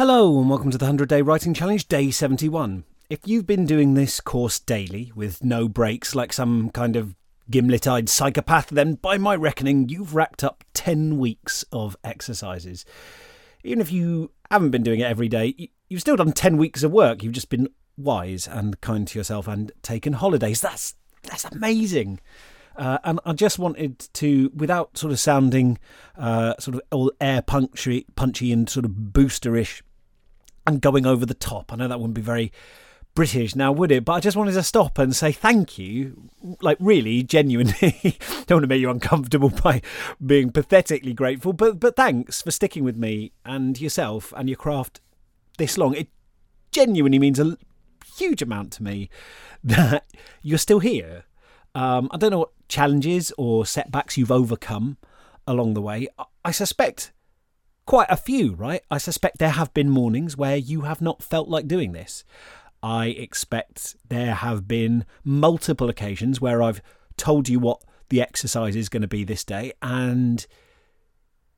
Hello, 0.00 0.40
and 0.40 0.48
welcome 0.48 0.70
to 0.70 0.78
the 0.78 0.86
100 0.86 1.10
Day 1.10 1.20
Writing 1.20 1.52
Challenge, 1.52 1.86
day 1.86 2.10
71. 2.10 2.84
If 3.10 3.18
you've 3.26 3.46
been 3.46 3.66
doing 3.66 3.92
this 3.92 4.18
course 4.18 4.58
daily 4.58 5.12
with 5.14 5.44
no 5.44 5.68
breaks 5.68 6.14
like 6.14 6.32
some 6.32 6.70
kind 6.70 6.96
of 6.96 7.14
gimlet 7.50 7.86
eyed 7.86 8.08
psychopath, 8.08 8.70
then 8.70 8.94
by 8.94 9.18
my 9.18 9.36
reckoning, 9.36 9.90
you've 9.90 10.14
racked 10.14 10.42
up 10.42 10.64
10 10.72 11.18
weeks 11.18 11.66
of 11.70 11.98
exercises. 12.02 12.86
Even 13.62 13.82
if 13.82 13.92
you 13.92 14.30
haven't 14.50 14.70
been 14.70 14.82
doing 14.82 15.00
it 15.00 15.04
every 15.04 15.28
day, 15.28 15.68
you've 15.90 16.00
still 16.00 16.16
done 16.16 16.32
10 16.32 16.56
weeks 16.56 16.82
of 16.82 16.90
work. 16.90 17.22
You've 17.22 17.34
just 17.34 17.50
been 17.50 17.68
wise 17.98 18.48
and 18.48 18.80
kind 18.80 19.06
to 19.06 19.18
yourself 19.18 19.46
and 19.46 19.70
taken 19.82 20.14
holidays. 20.14 20.62
That's, 20.62 20.94
that's 21.24 21.44
amazing. 21.44 22.20
Uh, 22.74 22.96
and 23.04 23.20
I 23.26 23.34
just 23.34 23.58
wanted 23.58 23.98
to, 24.14 24.50
without 24.54 24.96
sort 24.96 25.12
of 25.12 25.20
sounding 25.20 25.78
uh, 26.16 26.54
sort 26.58 26.76
of 26.76 26.80
all 26.90 27.12
air 27.20 27.42
punchy, 27.42 28.06
punchy 28.16 28.50
and 28.50 28.66
sort 28.66 28.86
of 28.86 28.92
boosterish 28.92 29.82
and 30.70 30.80
going 30.80 31.04
over 31.04 31.26
the 31.26 31.34
top. 31.34 31.72
I 31.72 31.76
know 31.76 31.88
that 31.88 31.98
wouldn't 31.98 32.14
be 32.14 32.22
very 32.22 32.52
British 33.14 33.56
now, 33.56 33.72
would 33.72 33.90
it? 33.90 34.04
But 34.04 34.12
I 34.12 34.20
just 34.20 34.36
wanted 34.36 34.52
to 34.52 34.62
stop 34.62 34.98
and 34.98 35.14
say 35.14 35.32
thank 35.32 35.78
you, 35.78 36.30
like 36.62 36.78
really, 36.80 37.22
genuinely. 37.22 37.98
Don't 38.46 38.56
want 38.56 38.62
to 38.62 38.68
make 38.68 38.80
you 38.80 38.90
uncomfortable 38.90 39.50
by 39.50 39.82
being 40.24 40.52
pathetically 40.52 41.12
grateful, 41.12 41.52
but 41.52 41.80
but 41.80 41.96
thanks 41.96 42.40
for 42.40 42.50
sticking 42.50 42.84
with 42.84 42.96
me 42.96 43.32
and 43.44 43.80
yourself 43.80 44.32
and 44.36 44.48
your 44.48 44.56
craft 44.56 45.00
this 45.58 45.76
long. 45.76 45.94
It 45.94 46.08
genuinely 46.70 47.18
means 47.18 47.40
a 47.40 47.58
huge 48.16 48.42
amount 48.42 48.72
to 48.74 48.82
me 48.82 49.10
that 49.64 50.06
you're 50.42 50.58
still 50.58 50.80
here. 50.80 51.24
Um, 51.74 52.08
I 52.12 52.16
don't 52.16 52.30
know 52.30 52.40
what 52.40 52.68
challenges 52.68 53.32
or 53.36 53.66
setbacks 53.66 54.16
you've 54.16 54.32
overcome 54.32 54.96
along 55.46 55.74
the 55.74 55.82
way. 55.82 56.08
I 56.44 56.52
suspect 56.52 57.12
quite 57.90 58.06
a 58.08 58.16
few, 58.16 58.54
right? 58.54 58.82
I 58.88 58.98
suspect 58.98 59.38
there 59.38 59.50
have 59.50 59.74
been 59.74 59.90
mornings 59.90 60.36
where 60.36 60.56
you 60.56 60.82
have 60.82 61.00
not 61.00 61.24
felt 61.24 61.48
like 61.48 61.66
doing 61.66 61.90
this. 61.90 62.22
I 62.84 63.06
expect 63.06 63.96
there 64.08 64.32
have 64.32 64.68
been 64.68 65.04
multiple 65.24 65.88
occasions 65.88 66.40
where 66.40 66.62
I've 66.62 66.80
told 67.16 67.48
you 67.48 67.58
what 67.58 67.82
the 68.08 68.22
exercise 68.22 68.76
is 68.76 68.88
going 68.88 69.02
to 69.02 69.08
be 69.08 69.24
this 69.24 69.42
day, 69.42 69.72
and 69.82 70.46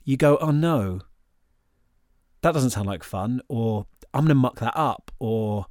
you 0.05 0.16
go, 0.16 0.39
oh 0.39 0.52
no, 0.52 1.02
that 2.41 2.55
doesn't 2.55 2.70
sound 2.70 2.86
like 2.86 3.05
fun, 3.05 3.42
or 3.48 3.84
I'm 4.14 4.22
going 4.22 4.28
to 4.28 4.34
muck 4.34 4.58
that 4.61 4.74
up, 4.74 5.11
or 5.19 5.67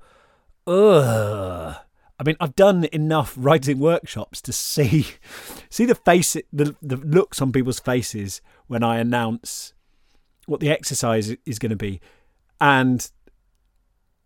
ugh. 0.68 1.75
I 2.20 2.23
mean, 2.23 2.38
I've 2.40 2.56
done 2.56 2.88
enough 2.92 3.34
writing 3.36 3.80
workshops 3.80 4.44
to 4.44 4.53
see 4.53 5.08
see 5.72 5.86
the 5.86 5.96
face, 5.96 6.38
the 6.53 6.75
the 6.84 6.98
looks 6.98 7.42
on 7.42 7.52
people's 7.52 7.80
faces 7.80 8.42
when 8.68 8.84
I 8.84 9.00
announce 9.00 9.73
what 10.45 10.59
the 10.59 10.70
exercise 10.70 11.36
is 11.45 11.59
going 11.59 11.70
to 11.70 11.75
be, 11.75 12.02
and 12.59 13.09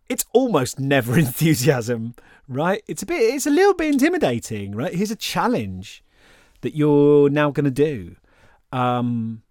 it's 0.08 0.24
almost 0.32 0.78
never 0.94 1.18
enthusiasm, 1.18 2.14
right? 2.48 2.82
It's 2.86 3.02
a 3.02 3.06
bit, 3.06 3.20
it's 3.20 3.46
a 3.46 3.50
little 3.50 3.74
bit 3.74 3.92
intimidating, 3.92 4.74
right? 4.74 4.94
Here's 4.94 5.10
a 5.10 5.16
challenge 5.16 6.04
that 6.62 6.74
you're 6.74 7.28
now 7.28 7.50
going 7.50 7.64
to 7.64 7.70
do. 7.70 8.16
Um, 8.72 9.42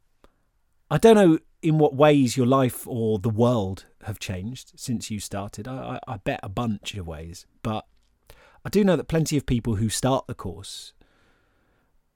I 0.89 0.97
don't 0.97 1.15
know 1.15 1.39
in 1.61 1.77
what 1.79 1.95
ways 1.95 2.37
your 2.37 2.45
life 2.45 2.87
or 2.87 3.17
the 3.17 3.29
world 3.29 3.85
have 4.03 4.19
changed 4.19 4.73
since 4.75 5.09
you 5.09 5.19
started. 5.19 5.67
I, 5.67 5.99
I, 6.07 6.13
I 6.13 6.17
bet 6.17 6.39
a 6.43 6.49
bunch 6.49 6.93
of 6.95 7.07
ways, 7.07 7.45
but 7.63 7.85
I 8.63 8.69
do 8.69 8.83
know 8.83 8.95
that 8.95 9.07
plenty 9.07 9.37
of 9.37 9.45
people 9.45 9.75
who 9.75 9.89
start 9.89 10.27
the 10.27 10.35
course 10.35 10.93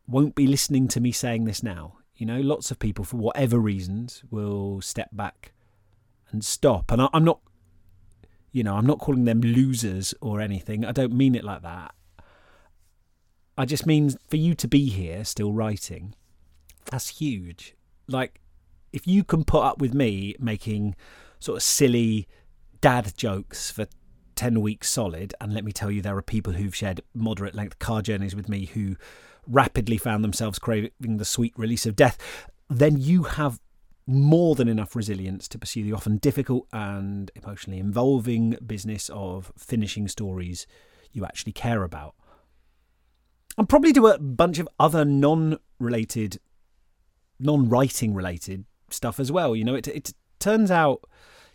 won't 0.07 0.35
be 0.35 0.47
listening 0.47 0.87
to 0.89 0.99
me 0.99 1.11
saying 1.11 1.45
this 1.45 1.63
now. 1.63 1.98
You 2.19 2.25
know, 2.25 2.41
lots 2.41 2.69
of 2.69 2.79
people, 2.79 3.05
for 3.05 3.15
whatever 3.15 3.57
reasons, 3.57 4.23
will 4.29 4.81
step 4.81 5.09
back 5.13 5.53
and 6.31 6.43
stop. 6.43 6.91
And 6.91 7.01
I, 7.01 7.07
I'm 7.13 7.23
not, 7.23 7.39
you 8.51 8.61
know, 8.61 8.75
I'm 8.75 8.85
not 8.85 8.99
calling 8.99 9.23
them 9.23 9.39
losers 9.39 10.13
or 10.19 10.41
anything. 10.41 10.83
I 10.83 10.91
don't 10.91 11.13
mean 11.13 11.33
it 11.33 11.45
like 11.45 11.61
that. 11.61 11.95
I 13.57 13.63
just 13.63 13.85
mean 13.85 14.11
for 14.27 14.35
you 14.35 14.53
to 14.55 14.67
be 14.67 14.89
here 14.89 15.23
still 15.23 15.53
writing, 15.53 16.13
that's 16.91 17.07
huge. 17.19 17.73
Like, 18.07 18.41
if 18.91 19.07
you 19.07 19.23
can 19.23 19.45
put 19.45 19.63
up 19.63 19.79
with 19.79 19.93
me 19.93 20.35
making 20.39 20.95
sort 21.39 21.57
of 21.57 21.63
silly 21.63 22.27
dad 22.81 23.13
jokes 23.15 23.71
for 23.71 23.87
10 24.35 24.59
weeks 24.59 24.89
solid, 24.89 25.33
and 25.39 25.53
let 25.53 25.63
me 25.63 25.71
tell 25.71 25.89
you, 25.89 26.01
there 26.01 26.17
are 26.17 26.21
people 26.21 26.53
who've 26.53 26.75
shared 26.75 27.01
moderate 27.13 27.55
length 27.55 27.79
car 27.79 28.01
journeys 28.01 28.35
with 28.35 28.49
me 28.49 28.65
who 28.65 28.97
rapidly 29.49 29.97
found 29.97 30.23
themselves 30.23 30.59
craving 30.59 31.17
the 31.17 31.25
sweet 31.25 31.53
release 31.57 31.85
of 31.85 31.95
death, 31.95 32.17
then 32.69 32.97
you 32.97 33.23
have 33.23 33.59
more 34.05 34.55
than 34.55 34.67
enough 34.67 34.95
resilience 34.95 35.47
to 35.47 35.59
pursue 35.59 35.83
the 35.83 35.93
often 35.93 36.17
difficult 36.17 36.67
and 36.73 37.29
emotionally 37.35 37.79
involving 37.79 38.57
business 38.65 39.09
of 39.13 39.51
finishing 39.57 40.07
stories 40.07 40.65
you 41.11 41.25
actually 41.25 41.51
care 41.51 41.83
about. 41.83 42.15
And 43.57 43.69
probably 43.69 43.91
do 43.91 44.07
a 44.07 44.17
bunch 44.17 44.57
of 44.57 44.69
other 44.79 45.03
non 45.05 45.59
related, 45.79 46.39
non 47.39 47.69
writing 47.69 48.13
related 48.13 48.65
stuff 48.89 49.19
as 49.19 49.31
well. 49.31 49.55
You 49.55 49.63
know, 49.63 49.75
it, 49.75 49.87
it 49.87 50.13
turns 50.39 50.71
out 50.71 51.01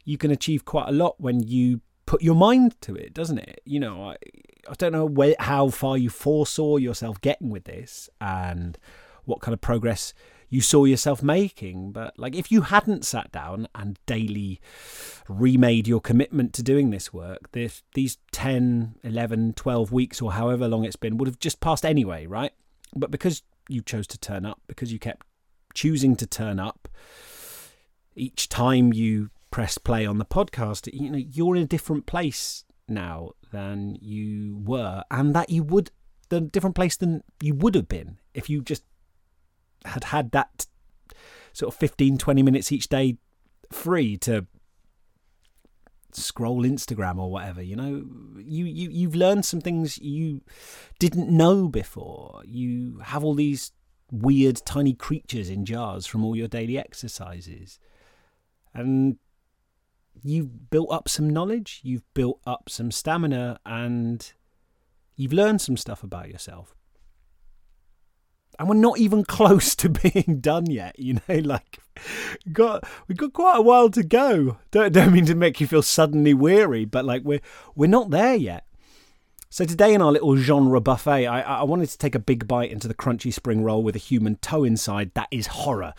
you 0.04 0.18
can 0.18 0.30
achieve 0.30 0.64
quite 0.64 0.88
a 0.88 0.92
lot 0.92 1.16
when 1.18 1.42
you 1.42 1.80
put 2.06 2.22
your 2.22 2.34
mind 2.34 2.80
to 2.82 2.94
it, 2.94 3.14
doesn't 3.14 3.38
it? 3.38 3.60
You 3.64 3.80
know, 3.80 4.10
I, 4.10 4.16
I 4.68 4.74
don't 4.76 4.92
know 4.92 5.06
where, 5.06 5.34
how 5.38 5.68
far 5.68 5.96
you 5.96 6.10
foresaw 6.10 6.76
yourself 6.76 7.20
getting 7.20 7.50
with 7.50 7.64
this 7.64 8.08
and 8.20 8.78
what 9.24 9.40
kind 9.40 9.52
of 9.52 9.60
progress 9.60 10.12
you 10.48 10.60
saw 10.60 10.84
yourself 10.84 11.22
making. 11.22 11.92
But 11.92 12.18
like, 12.18 12.34
if 12.34 12.52
you 12.52 12.62
hadn't 12.62 13.04
sat 13.04 13.32
down 13.32 13.68
and 13.74 13.98
daily 14.06 14.60
remade 15.28 15.88
your 15.88 16.00
commitment 16.00 16.52
to 16.54 16.62
doing 16.62 16.90
this 16.90 17.12
work, 17.12 17.50
this, 17.52 17.82
these 17.94 18.18
10, 18.32 18.96
11, 19.02 19.54
12 19.54 19.92
weeks 19.92 20.20
or 20.20 20.32
however 20.32 20.68
long 20.68 20.84
it's 20.84 20.96
been 20.96 21.16
would 21.16 21.28
have 21.28 21.38
just 21.38 21.60
passed 21.60 21.84
anyway, 21.84 22.26
right? 22.26 22.52
But 22.94 23.10
because 23.10 23.42
you 23.68 23.82
chose 23.82 24.06
to 24.08 24.18
turn 24.18 24.44
up, 24.44 24.60
because 24.66 24.92
you 24.92 24.98
kept 24.98 25.26
choosing 25.74 26.14
to 26.16 26.26
turn 26.26 26.60
up 26.60 26.88
each 28.14 28.48
time 28.48 28.92
you 28.92 29.30
press 29.54 29.78
play 29.78 30.04
on 30.04 30.18
the 30.18 30.24
podcast, 30.24 30.92
you 30.92 31.08
know, 31.08 31.16
you're 31.16 31.54
in 31.54 31.62
a 31.62 31.66
different 31.66 32.06
place 32.06 32.64
now 32.88 33.30
than 33.52 33.96
you 34.00 34.60
were, 34.64 35.04
and 35.12 35.32
that 35.32 35.48
you 35.48 35.62
would 35.62 35.92
the 36.28 36.40
different 36.40 36.74
place 36.74 36.96
than 36.96 37.22
you 37.40 37.54
would 37.54 37.76
have 37.76 37.86
been 37.86 38.18
if 38.34 38.50
you 38.50 38.60
just 38.60 38.82
had 39.84 40.02
had 40.02 40.32
that 40.32 40.66
sort 41.52 41.72
of 41.72 41.78
15 41.78 42.18
20 42.18 42.42
minutes 42.42 42.72
each 42.72 42.88
day 42.88 43.16
free 43.70 44.16
to 44.16 44.44
scroll 46.10 46.64
Instagram 46.64 47.18
or 47.18 47.30
whatever 47.30 47.62
you 47.62 47.76
know? 47.76 48.04
You 48.36 48.64
you 48.64 48.90
you've 48.90 49.14
learned 49.14 49.44
some 49.44 49.60
things 49.60 49.98
you 49.98 50.40
didn't 50.98 51.30
know 51.30 51.68
before. 51.68 52.42
You 52.44 52.98
have 53.04 53.22
all 53.22 53.34
these 53.34 53.70
weird 54.10 54.62
tiny 54.66 54.94
creatures 54.94 55.48
in 55.48 55.64
jars 55.64 56.06
from 56.06 56.24
all 56.24 56.34
your 56.34 56.48
daily 56.48 56.76
exercises. 56.76 57.78
And 58.76 59.18
you've 60.22 60.70
built 60.70 60.90
up 60.90 61.08
some 61.08 61.28
knowledge, 61.28 61.80
you've 61.82 62.04
built 62.14 62.40
up 62.46 62.68
some 62.68 62.90
stamina, 62.90 63.58
and 63.66 64.32
you've 65.16 65.32
learned 65.32 65.60
some 65.60 65.76
stuff 65.76 66.02
about 66.02 66.28
yourself. 66.28 66.74
And 68.58 68.68
we're 68.68 68.76
not 68.76 68.98
even 68.98 69.24
close 69.28 69.74
to 69.76 69.88
being 69.88 70.40
done 70.40 70.70
yet, 70.70 70.98
you 70.98 71.14
know, 71.14 71.34
like 71.44 71.78
got 72.52 72.84
we've 73.06 73.18
got 73.18 73.32
quite 73.32 73.58
a 73.58 73.62
while 73.62 73.90
to 73.90 74.02
go. 74.02 74.58
Don't 74.70 74.92
don't 74.92 75.12
mean 75.12 75.26
to 75.26 75.34
make 75.34 75.60
you 75.60 75.66
feel 75.66 75.82
suddenly 75.82 76.34
weary, 76.34 76.84
but 76.84 77.04
like 77.04 77.22
we're 77.24 77.40
we're 77.74 77.86
not 77.88 78.10
there 78.10 78.34
yet. 78.34 78.66
So 79.50 79.64
today 79.64 79.94
in 79.94 80.02
our 80.02 80.10
little 80.10 80.36
genre 80.36 80.80
buffet, 80.80 81.28
I, 81.28 81.40
I 81.40 81.62
wanted 81.62 81.88
to 81.90 81.98
take 81.98 82.16
a 82.16 82.18
big 82.18 82.48
bite 82.48 82.72
into 82.72 82.88
the 82.88 82.94
crunchy 82.94 83.32
spring 83.32 83.62
roll 83.62 83.84
with 83.84 83.94
a 83.94 84.00
human 84.00 84.34
toe 84.36 84.64
inside. 84.64 85.12
That 85.14 85.28
is 85.30 85.46
horror. 85.46 85.94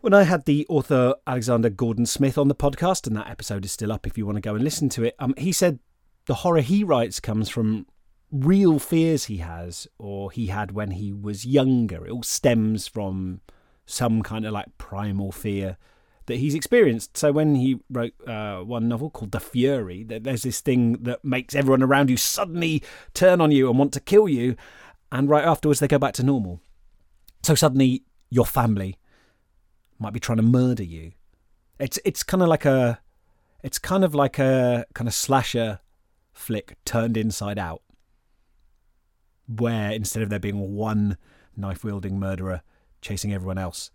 When 0.00 0.14
I 0.14 0.22
had 0.22 0.44
the 0.44 0.64
author 0.68 1.16
Alexander 1.26 1.68
Gordon 1.68 2.06
Smith 2.06 2.38
on 2.38 2.46
the 2.46 2.54
podcast, 2.54 3.08
and 3.08 3.16
that 3.16 3.28
episode 3.28 3.64
is 3.64 3.72
still 3.72 3.90
up 3.90 4.06
if 4.06 4.16
you 4.16 4.24
want 4.24 4.36
to 4.36 4.40
go 4.40 4.54
and 4.54 4.62
listen 4.62 4.88
to 4.90 5.02
it, 5.02 5.16
um, 5.18 5.34
he 5.36 5.50
said 5.50 5.80
the 6.26 6.34
horror 6.34 6.60
he 6.60 6.84
writes 6.84 7.18
comes 7.18 7.48
from 7.48 7.84
real 8.30 8.78
fears 8.78 9.24
he 9.24 9.38
has 9.38 9.88
or 9.98 10.30
he 10.30 10.46
had 10.46 10.70
when 10.70 10.92
he 10.92 11.12
was 11.12 11.44
younger. 11.44 12.06
It 12.06 12.12
all 12.12 12.22
stems 12.22 12.86
from 12.86 13.40
some 13.86 14.22
kind 14.22 14.46
of 14.46 14.52
like 14.52 14.78
primal 14.78 15.32
fear 15.32 15.76
that 16.26 16.36
he's 16.36 16.54
experienced. 16.54 17.16
So 17.16 17.32
when 17.32 17.56
he 17.56 17.80
wrote 17.90 18.14
uh, 18.24 18.60
one 18.60 18.86
novel 18.86 19.10
called 19.10 19.32
The 19.32 19.40
Fury, 19.40 20.04
there's 20.04 20.42
this 20.42 20.60
thing 20.60 21.02
that 21.02 21.24
makes 21.24 21.56
everyone 21.56 21.82
around 21.82 22.08
you 22.08 22.16
suddenly 22.16 22.84
turn 23.14 23.40
on 23.40 23.50
you 23.50 23.68
and 23.68 23.76
want 23.76 23.92
to 23.94 24.00
kill 24.00 24.28
you, 24.28 24.54
and 25.10 25.28
right 25.28 25.44
afterwards 25.44 25.80
they 25.80 25.88
go 25.88 25.98
back 25.98 26.14
to 26.14 26.22
normal. 26.22 26.60
So 27.42 27.56
suddenly 27.56 28.04
your 28.30 28.46
family 28.46 28.96
might 29.98 30.12
be 30.12 30.20
trying 30.20 30.36
to 30.38 30.42
murder 30.42 30.82
you. 30.82 31.12
It's 31.78 31.98
it's 32.04 32.22
kind 32.22 32.42
of 32.42 32.48
like 32.48 32.64
a 32.64 33.00
it's 33.62 33.78
kind 33.78 34.04
of 34.04 34.14
like 34.14 34.38
a 34.38 34.86
kind 34.94 35.08
of 35.08 35.14
slasher 35.14 35.80
flick 36.32 36.76
turned 36.84 37.16
inside 37.16 37.58
out, 37.58 37.82
where 39.46 39.90
instead 39.90 40.22
of 40.22 40.30
there 40.30 40.38
being 40.38 40.74
one 40.74 41.16
knife 41.56 41.82
wielding 41.84 42.18
murderer 42.18 42.62
chasing 43.00 43.32
everyone 43.32 43.58
else, 43.58 43.90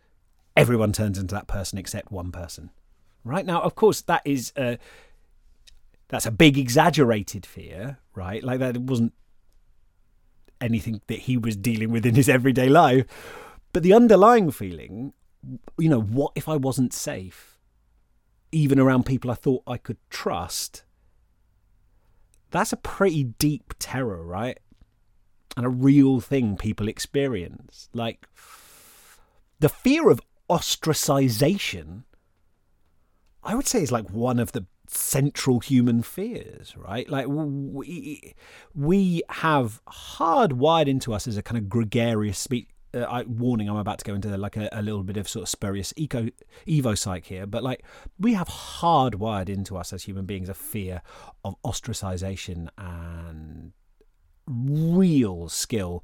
everyone 0.55 0.91
turns 0.91 1.17
into 1.17 1.33
that 1.35 1.47
person 1.47 1.77
except 1.77 2.11
one 2.11 2.31
person. 2.31 2.69
right 3.25 3.45
now 3.45 3.61
of 3.61 3.73
course 3.73 4.01
that 4.01 4.21
is 4.25 4.51
a 4.57 4.77
that's 6.09 6.25
a 6.25 6.31
big 6.31 6.57
exaggerated 6.57 7.45
fear 7.45 7.97
right 8.15 8.44
like 8.44 8.59
that 8.59 8.77
wasn't 8.77 9.13
anything 10.59 11.01
that 11.07 11.19
he 11.19 11.38
was 11.38 11.55
dealing 11.55 11.89
with 11.89 12.05
in 12.05 12.15
his 12.15 12.27
everyday 12.29 12.67
life 12.69 13.05
but 13.71 13.81
the 13.81 13.94
underlying 13.94 14.51
feeling 14.51 15.13
you 15.77 15.89
know 15.89 16.01
what 16.01 16.31
if 16.35 16.47
i 16.47 16.55
wasn't 16.55 16.93
safe 16.93 17.59
even 18.51 18.79
around 18.79 19.05
people 19.05 19.31
i 19.31 19.35
thought 19.35 19.63
i 19.67 19.77
could 19.77 19.97
trust 20.09 20.83
that's 22.51 22.73
a 22.73 22.77
pretty 22.77 23.23
deep 23.23 23.73
terror 23.79 24.23
right 24.23 24.59
and 25.57 25.65
a 25.65 25.69
real 25.69 26.19
thing 26.19 26.55
people 26.55 26.87
experience 26.87 27.89
like 27.93 28.27
the 29.59 29.69
fear 29.69 30.09
of 30.09 30.21
ostracization 30.49 32.03
I 33.43 33.55
would 33.55 33.67
say 33.67 33.81
is 33.81 33.91
like 33.91 34.09
one 34.09 34.39
of 34.39 34.53
the 34.53 34.65
central 34.87 35.59
human 35.59 36.01
fears, 36.01 36.75
right? 36.77 37.09
Like 37.09 37.25
we 37.27 38.35
we 38.73 39.23
have 39.29 39.81
hardwired 39.85 40.87
into 40.87 41.13
us 41.13 41.27
as 41.27 41.37
a 41.37 41.43
kind 41.43 41.57
of 41.57 41.69
gregarious 41.69 42.39
speech. 42.39 42.69
Uh, 42.93 42.99
I, 42.99 43.23
warning, 43.23 43.69
I'm 43.69 43.77
about 43.77 43.99
to 43.99 44.05
go 44.05 44.13
into 44.13 44.35
like 44.37 44.55
a, 44.55 44.69
a, 44.71 44.81
little 44.81 45.03
bit 45.03 45.17
of 45.17 45.27
sort 45.27 45.43
of 45.43 45.49
spurious 45.49 45.93
eco 45.95 46.29
evo 46.67 46.97
psych 46.97 47.25
here, 47.25 47.45
but 47.47 47.63
like 47.63 47.83
we 48.19 48.33
have 48.33 48.47
hardwired 48.47 49.49
into 49.49 49.77
us 49.77 49.91
as 49.93 50.03
human 50.03 50.25
beings 50.25 50.49
a 50.49 50.53
fear 50.53 51.01
of 51.43 51.55
ostracization 51.63 52.69
and 52.77 53.73
real 54.45 55.49
skill 55.49 56.03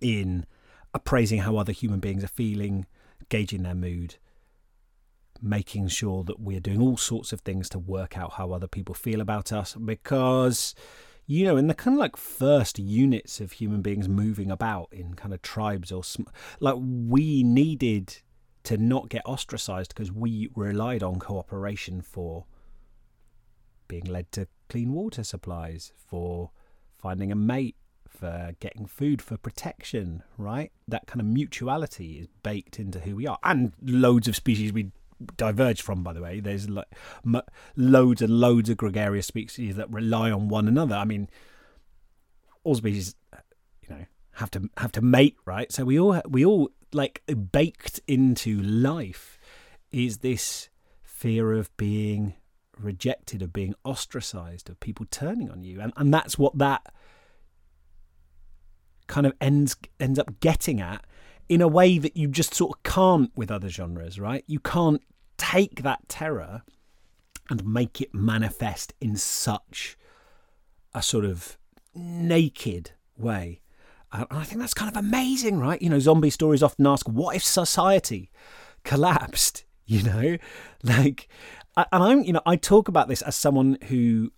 in 0.00 0.46
appraising 0.92 1.40
how 1.40 1.56
other 1.56 1.72
human 1.72 2.00
beings 2.00 2.24
are 2.24 2.28
feeling, 2.28 2.86
gauging 3.28 3.62
their 3.62 3.74
mood, 3.74 4.16
making 5.42 5.88
sure 5.88 6.24
that 6.24 6.40
we're 6.40 6.60
doing 6.60 6.80
all 6.80 6.96
sorts 6.96 7.32
of 7.32 7.40
things 7.42 7.68
to 7.68 7.78
work 7.78 8.16
out 8.16 8.34
how 8.34 8.52
other 8.52 8.66
people 8.66 8.94
feel 8.94 9.20
about 9.20 9.52
us 9.52 9.74
because 9.74 10.74
you 11.26 11.44
know 11.44 11.56
in 11.56 11.66
the 11.66 11.74
kind 11.74 11.96
of 11.96 11.98
like 11.98 12.16
first 12.16 12.78
units 12.78 13.40
of 13.40 13.52
human 13.52 13.82
beings 13.82 14.08
moving 14.08 14.50
about 14.50 14.88
in 14.92 15.14
kind 15.14 15.34
of 15.34 15.42
tribes 15.42 15.90
or 15.90 16.04
sm- 16.04 16.22
like 16.60 16.76
we 16.78 17.42
needed 17.42 18.18
to 18.62 18.76
not 18.76 19.08
get 19.08 19.22
ostracized 19.24 19.94
because 19.94 20.10
we 20.10 20.48
relied 20.54 21.02
on 21.02 21.18
cooperation 21.18 22.00
for 22.00 22.46
being 23.88 24.04
led 24.04 24.30
to 24.32 24.48
clean 24.68 24.92
water 24.92 25.22
supplies 25.22 25.92
for 25.96 26.50
finding 26.98 27.30
a 27.30 27.36
mate 27.36 27.76
for 28.08 28.52
getting 28.60 28.86
food 28.86 29.20
for 29.20 29.36
protection 29.36 30.22
right? 30.38 30.72
That 30.88 31.06
kind 31.06 31.20
of 31.20 31.26
mutuality 31.26 32.18
is 32.18 32.28
baked 32.42 32.80
into 32.80 33.00
who 33.00 33.16
we 33.16 33.26
are 33.26 33.38
and 33.42 33.72
loads 33.82 34.26
of 34.26 34.36
species 34.36 34.72
we 34.72 34.90
diverged 35.36 35.82
from, 35.82 36.02
by 36.02 36.12
the 36.12 36.22
way. 36.22 36.40
There's 36.40 36.68
like 36.68 36.88
m- 37.24 37.42
loads 37.76 38.22
and 38.22 38.40
loads 38.40 38.70
of 38.70 38.76
gregarious 38.76 39.26
species 39.26 39.76
that 39.76 39.90
rely 39.90 40.30
on 40.30 40.48
one 40.48 40.68
another. 40.68 40.94
I 40.94 41.04
mean, 41.04 41.28
all 42.64 42.74
species, 42.74 43.14
you 43.82 43.94
know, 43.94 44.06
have 44.32 44.50
to 44.52 44.68
have 44.76 44.92
to 44.92 45.00
mate, 45.00 45.36
right? 45.44 45.72
So 45.72 45.84
we 45.84 45.98
all 45.98 46.20
we 46.28 46.44
all 46.44 46.70
like 46.92 47.22
baked 47.52 48.00
into 48.06 48.60
life 48.62 49.38
is 49.90 50.18
this 50.18 50.68
fear 51.02 51.52
of 51.52 51.74
being 51.76 52.34
rejected, 52.78 53.42
of 53.42 53.52
being 53.52 53.74
ostracized, 53.84 54.68
of 54.68 54.78
people 54.80 55.06
turning 55.10 55.50
on 55.50 55.62
you, 55.62 55.80
and 55.80 55.92
and 55.96 56.12
that's 56.12 56.38
what 56.38 56.58
that 56.58 56.92
kind 59.06 59.26
of 59.26 59.32
ends 59.40 59.76
ends 60.00 60.18
up 60.18 60.40
getting 60.40 60.80
at 60.80 61.04
in 61.48 61.60
a 61.60 61.68
way 61.68 61.98
that 61.98 62.16
you 62.16 62.28
just 62.28 62.54
sort 62.54 62.76
of 62.76 62.82
can't 62.82 63.30
with 63.36 63.50
other 63.50 63.68
genres, 63.68 64.18
right? 64.18 64.44
You 64.46 64.60
can't 64.60 65.02
take 65.36 65.82
that 65.82 66.08
terror 66.08 66.62
and 67.48 67.64
make 67.64 68.00
it 68.00 68.14
manifest 68.14 68.94
in 69.00 69.16
such 69.16 69.96
a 70.94 71.02
sort 71.02 71.24
of 71.24 71.56
naked 71.94 72.92
way. 73.16 73.60
Uh, 74.12 74.24
and 74.30 74.40
I 74.40 74.44
think 74.44 74.60
that's 74.60 74.74
kind 74.74 74.90
of 74.90 74.96
amazing, 74.96 75.58
right? 75.58 75.80
You 75.80 75.90
know, 75.90 75.98
zombie 75.98 76.30
stories 76.30 76.62
often 76.62 76.86
ask, 76.86 77.06
what 77.08 77.36
if 77.36 77.42
society 77.42 78.30
collapsed? 78.84 79.64
You 79.88 80.02
know, 80.02 80.36
like, 80.82 81.28
and 81.76 81.86
I'm, 81.92 82.24
you 82.24 82.32
know, 82.32 82.42
I 82.44 82.56
talk 82.56 82.88
about 82.88 83.06
this 83.06 83.22
as 83.22 83.36
someone 83.36 83.78
who 83.84 84.32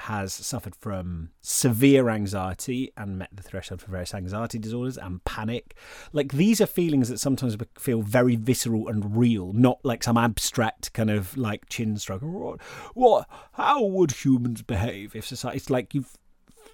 has 0.00 0.32
suffered 0.32 0.74
from 0.76 1.30
severe 1.40 2.08
anxiety 2.08 2.92
and 2.96 3.18
met 3.18 3.30
the 3.32 3.42
threshold 3.42 3.80
for 3.82 3.90
various 3.90 4.14
anxiety 4.14 4.58
disorders 4.58 4.96
and 4.96 5.24
panic. 5.24 5.76
Like 6.12 6.32
these 6.32 6.60
are 6.60 6.66
feelings 6.66 7.08
that 7.08 7.18
sometimes 7.18 7.56
feel 7.78 8.02
very 8.02 8.36
visceral 8.36 8.88
and 8.88 9.16
real, 9.16 9.52
not 9.52 9.78
like 9.82 10.02
some 10.02 10.16
abstract 10.16 10.92
kind 10.92 11.10
of 11.10 11.36
like 11.36 11.68
chin 11.68 11.96
struggle. 11.98 12.30
What? 12.30 12.60
what 12.94 13.28
how 13.52 13.84
would 13.84 14.12
humans 14.12 14.62
behave 14.62 15.14
if 15.14 15.26
society? 15.26 15.56
It's 15.56 15.70
like 15.70 15.94
you 15.94 16.04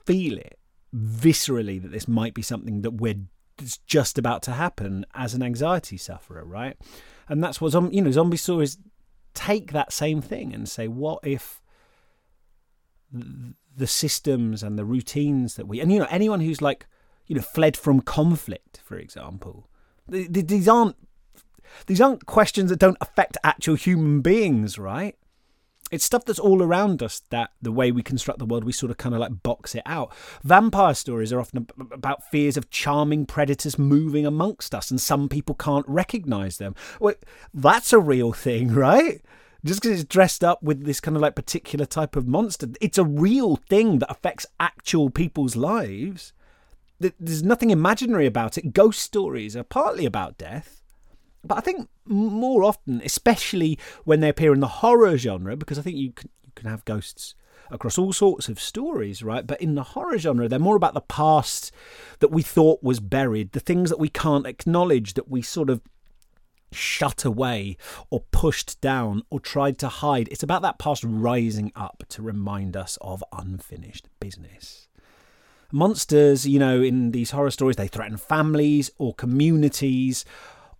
feel 0.04 0.38
it 0.38 0.58
viscerally 0.94 1.80
that 1.82 1.90
this 1.90 2.06
might 2.06 2.34
be 2.34 2.42
something 2.42 2.82
that 2.82 2.92
we're 2.92 3.16
it's 3.58 3.78
just 3.78 4.18
about 4.18 4.42
to 4.42 4.52
happen 4.52 5.06
as 5.14 5.34
an 5.34 5.42
anxiety 5.42 5.96
sufferer, 5.96 6.44
right? 6.44 6.76
And 7.28 7.42
that's 7.42 7.60
what 7.60 7.72
you 7.92 8.02
know. 8.02 8.10
Zombie 8.10 8.36
stories 8.36 8.78
take 9.34 9.72
that 9.72 9.92
same 9.92 10.20
thing 10.20 10.54
and 10.54 10.68
say, 10.68 10.88
what 10.88 11.20
if 11.22 11.60
the 13.76 13.86
systems 13.86 14.62
and 14.62 14.78
the 14.78 14.84
routines 14.84 15.56
that 15.56 15.66
we 15.66 15.80
and 15.80 15.92
you 15.92 15.98
know 15.98 16.06
anyone 16.10 16.40
who's 16.40 16.62
like 16.62 16.86
you 17.26 17.34
know 17.34 17.42
fled 17.42 17.76
from 17.76 18.00
conflict 18.00 18.80
for 18.84 18.96
example 18.96 19.68
these 20.08 20.68
aren't 20.68 20.96
these 21.86 22.00
aren't 22.00 22.26
questions 22.26 22.70
that 22.70 22.78
don't 22.78 22.98
affect 23.00 23.36
actual 23.42 23.74
human 23.74 24.20
beings 24.20 24.78
right? 24.78 25.16
It's 25.90 26.04
stuff 26.04 26.24
that's 26.24 26.38
all 26.38 26.62
around 26.62 27.02
us 27.02 27.20
that 27.30 27.50
the 27.60 27.70
way 27.70 27.92
we 27.92 28.02
construct 28.02 28.38
the 28.38 28.46
world 28.46 28.64
we 28.64 28.72
sort 28.72 28.90
of 28.90 28.96
kind 28.96 29.14
of 29.14 29.20
like 29.20 29.42
box 29.42 29.74
it 29.74 29.82
out. 29.86 30.12
Vampire 30.42 30.94
stories 30.94 31.32
are 31.32 31.40
often 31.40 31.66
about 31.92 32.28
fears 32.30 32.56
of 32.56 32.70
charming 32.70 33.26
predators 33.26 33.78
moving 33.78 34.26
amongst 34.26 34.74
us 34.74 34.90
and 34.90 35.00
some 35.00 35.28
people 35.28 35.54
can't 35.54 35.88
recognize 35.88 36.58
them. 36.58 36.74
Well 37.00 37.14
that's 37.52 37.92
a 37.92 37.98
real 37.98 38.32
thing 38.32 38.74
right 38.74 39.22
just 39.64 39.80
because 39.80 40.00
it's 40.00 40.08
dressed 40.08 40.44
up 40.44 40.62
with 40.62 40.84
this 40.84 41.00
kind 41.00 41.16
of 41.16 41.22
like 41.22 41.34
particular 41.34 41.86
type 41.86 42.16
of 42.16 42.28
monster. 42.28 42.68
It's 42.80 42.98
a 42.98 43.04
real 43.04 43.56
thing 43.56 43.98
that 44.00 44.10
affects 44.10 44.46
actual 44.60 45.10
people's 45.10 45.56
lives. 45.56 46.32
There's 47.00 47.42
nothing 47.42 47.70
imaginary 47.70 48.26
about 48.26 48.58
it. 48.58 48.72
Ghost 48.72 49.00
stories 49.00 49.56
are 49.56 49.64
partly 49.64 50.06
about 50.06 50.38
death. 50.38 50.82
But 51.42 51.58
I 51.58 51.60
think 51.60 51.88
more 52.06 52.62
often, 52.62 53.02
especially 53.04 53.78
when 54.04 54.20
they 54.20 54.28
appear 54.28 54.52
in 54.52 54.60
the 54.60 54.66
horror 54.66 55.16
genre, 55.18 55.56
because 55.56 55.78
I 55.78 55.82
think 55.82 55.96
you 55.96 56.12
can, 56.12 56.30
you 56.44 56.52
can 56.54 56.68
have 56.68 56.84
ghosts 56.84 57.34
across 57.70 57.98
all 57.98 58.12
sorts 58.12 58.48
of 58.48 58.60
stories, 58.60 59.22
right? 59.22 59.46
But 59.46 59.60
in 59.60 59.74
the 59.74 59.82
horror 59.82 60.18
genre, 60.18 60.48
they're 60.48 60.58
more 60.58 60.76
about 60.76 60.94
the 60.94 61.00
past 61.00 61.72
that 62.20 62.30
we 62.30 62.42
thought 62.42 62.82
was 62.82 63.00
buried, 63.00 63.52
the 63.52 63.60
things 63.60 63.90
that 63.90 63.98
we 63.98 64.08
can't 64.08 64.46
acknowledge, 64.46 65.14
that 65.14 65.30
we 65.30 65.42
sort 65.42 65.70
of 65.70 65.80
shut 66.74 67.24
away 67.24 67.76
or 68.10 68.24
pushed 68.30 68.80
down 68.80 69.22
or 69.30 69.40
tried 69.40 69.78
to 69.78 69.88
hide. 69.88 70.28
It's 70.30 70.42
about 70.42 70.62
that 70.62 70.78
past 70.78 71.04
rising 71.06 71.72
up 71.74 72.04
to 72.10 72.22
remind 72.22 72.76
us 72.76 72.98
of 73.00 73.24
unfinished 73.32 74.08
business. 74.20 74.88
Monsters, 75.72 76.46
you 76.46 76.58
know, 76.58 76.80
in 76.80 77.10
these 77.10 77.32
horror 77.32 77.50
stories, 77.50 77.76
they 77.76 77.88
threaten 77.88 78.16
families 78.16 78.90
or 78.98 79.14
communities 79.14 80.24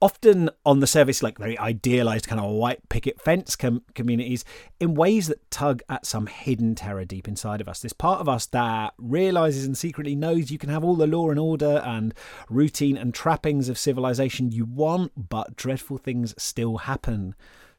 often 0.05 0.51
on 0.67 0.81
the 0.81 0.87
surface 0.87 1.23
like 1.23 1.39
very 1.39 1.59
idealized 1.59 2.29
kind 2.29 2.39
of 2.39 2.51
white 2.51 2.87
picket 2.91 3.19
fence 3.19 3.57
com- 3.57 3.83
communities 3.95 4.45
in 4.79 4.93
ways 4.93 5.29
that 5.29 5.51
tug 5.51 5.83
at 5.89 6.05
some 6.05 6.27
hidden 6.27 6.75
terror 6.75 7.07
deep 7.07 7.27
inside 7.27 7.59
of 7.59 7.69
us. 7.71 7.81
This 7.81 7.95
part 7.95 8.21
of 8.21 8.29
us 8.29 8.45
that 8.49 8.93
realizes 8.99 9.65
and 9.65 9.79
secretly 9.79 10.15
knows 10.15 10.51
you 10.51 10.59
can 10.59 10.69
have 10.69 10.85
all 10.85 10.95
the 10.95 11.07
law 11.07 11.31
and 11.31 11.41
order 11.41 11.81
and 11.87 12.13
routine 12.51 12.99
and 12.99 13.15
trappings 13.15 13.71
of 13.71 13.79
civilization 13.79 14.53
you 14.53 14.67
want 14.67 15.31
but 15.31 15.57
dreadful 15.57 15.97
things 15.97 16.35
still 16.37 16.77
happen 16.77 17.35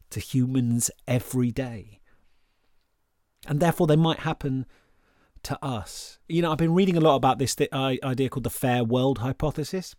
to 0.10 0.20
humans 0.20 0.90
every 1.08 1.52
day. 1.52 2.00
And 3.46 3.60
therefore 3.60 3.86
they 3.86 3.96
might 3.96 4.22
happen 4.22 4.66
to 5.44 5.64
us. 5.64 6.18
You 6.28 6.42
know 6.42 6.52
i've 6.52 6.58
been 6.58 6.74
reading 6.74 6.98
a 6.98 7.02
lot 7.02 7.18
about 7.18 7.38
this 7.38 7.56
idea 7.72 8.30
called 8.30 8.46
the 8.46 8.50
fair 8.50 8.84
world 8.84 9.20
hypothesis 9.20 9.96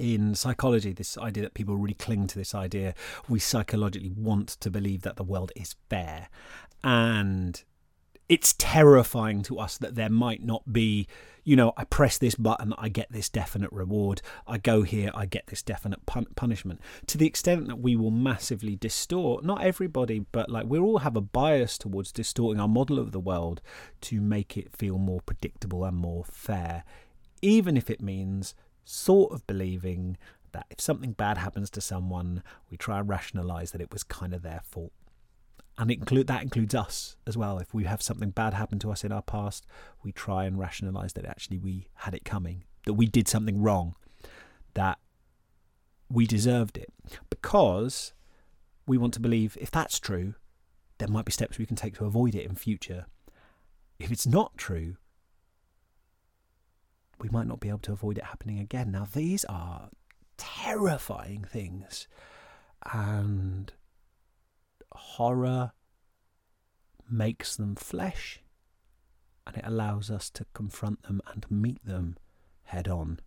in 0.00 0.34
psychology, 0.34 0.92
this 0.92 1.18
idea 1.18 1.42
that 1.42 1.54
people 1.54 1.76
really 1.76 1.94
cling 1.94 2.26
to 2.28 2.38
this 2.38 2.54
idea, 2.54 2.94
we 3.28 3.38
psychologically 3.38 4.10
want 4.10 4.48
to 4.48 4.70
believe 4.70 5.02
that 5.02 5.16
the 5.16 5.22
world 5.22 5.52
is 5.54 5.76
fair. 5.90 6.28
And 6.82 7.62
it's 8.30 8.54
terrifying 8.54 9.42
to 9.42 9.58
us 9.58 9.76
that 9.78 9.96
there 9.96 10.08
might 10.08 10.42
not 10.42 10.72
be, 10.72 11.06
you 11.44 11.54
know, 11.54 11.74
I 11.76 11.84
press 11.84 12.16
this 12.16 12.34
button, 12.34 12.72
I 12.78 12.88
get 12.88 13.12
this 13.12 13.28
definite 13.28 13.72
reward. 13.72 14.22
I 14.46 14.56
go 14.56 14.82
here, 14.82 15.10
I 15.14 15.26
get 15.26 15.48
this 15.48 15.62
definite 15.62 16.06
pun- 16.06 16.28
punishment. 16.34 16.80
To 17.08 17.18
the 17.18 17.26
extent 17.26 17.66
that 17.66 17.80
we 17.80 17.94
will 17.94 18.10
massively 18.10 18.76
distort, 18.76 19.44
not 19.44 19.62
everybody, 19.62 20.20
but 20.32 20.48
like 20.48 20.66
we 20.66 20.78
all 20.78 20.98
have 20.98 21.16
a 21.16 21.20
bias 21.20 21.76
towards 21.76 22.12
distorting 22.12 22.60
our 22.60 22.68
model 22.68 22.98
of 22.98 23.12
the 23.12 23.20
world 23.20 23.60
to 24.02 24.20
make 24.20 24.56
it 24.56 24.76
feel 24.76 24.96
more 24.96 25.20
predictable 25.20 25.84
and 25.84 25.96
more 25.96 26.24
fair, 26.24 26.84
even 27.42 27.76
if 27.76 27.90
it 27.90 28.00
means 28.00 28.54
sort 28.90 29.32
of 29.32 29.46
believing 29.46 30.16
that 30.52 30.66
if 30.70 30.80
something 30.80 31.12
bad 31.12 31.38
happens 31.38 31.70
to 31.70 31.80
someone, 31.80 32.42
we 32.70 32.76
try 32.76 32.98
and 32.98 33.08
rationalize 33.08 33.70
that 33.72 33.80
it 33.80 33.92
was 33.92 34.02
kind 34.02 34.34
of 34.34 34.42
their 34.42 34.60
fault. 34.64 34.92
And 35.78 35.90
include 35.90 36.26
that 36.26 36.42
includes 36.42 36.74
us 36.74 37.16
as 37.26 37.36
well. 37.36 37.58
If 37.58 37.72
we 37.72 37.84
have 37.84 38.02
something 38.02 38.30
bad 38.30 38.52
happen 38.52 38.78
to 38.80 38.90
us 38.90 39.04
in 39.04 39.12
our 39.12 39.22
past, 39.22 39.66
we 40.02 40.12
try 40.12 40.44
and 40.44 40.58
rationalize 40.58 41.12
that 41.14 41.24
actually 41.24 41.58
we 41.58 41.86
had 41.94 42.14
it 42.14 42.24
coming, 42.24 42.64
that 42.84 42.94
we 42.94 43.06
did 43.06 43.28
something 43.28 43.62
wrong, 43.62 43.94
that 44.74 44.98
we 46.10 46.26
deserved 46.26 46.76
it. 46.76 46.92
Because 47.30 48.12
we 48.86 48.98
want 48.98 49.14
to 49.14 49.20
believe 49.20 49.56
if 49.60 49.70
that's 49.70 49.98
true, 49.98 50.34
there 50.98 51.08
might 51.08 51.24
be 51.24 51.32
steps 51.32 51.58
we 51.58 51.66
can 51.66 51.76
take 51.76 51.94
to 51.94 52.04
avoid 52.04 52.34
it 52.34 52.44
in 52.44 52.56
future. 52.56 53.06
If 53.98 54.10
it's 54.10 54.26
not 54.26 54.58
true, 54.58 54.96
we 57.20 57.28
might 57.28 57.46
not 57.46 57.60
be 57.60 57.68
able 57.68 57.78
to 57.80 57.92
avoid 57.92 58.18
it 58.18 58.24
happening 58.24 58.58
again. 58.58 58.90
Now, 58.90 59.06
these 59.12 59.44
are 59.46 59.90
terrifying 60.36 61.44
things. 61.44 62.08
And 62.92 63.72
horror 64.92 65.72
makes 67.08 67.56
them 67.56 67.76
flesh 67.76 68.40
and 69.46 69.56
it 69.56 69.64
allows 69.66 70.10
us 70.10 70.30
to 70.30 70.46
confront 70.54 71.02
them 71.02 71.20
and 71.32 71.44
meet 71.50 71.84
them 71.84 72.16
head 72.64 72.88
on. 72.88 73.18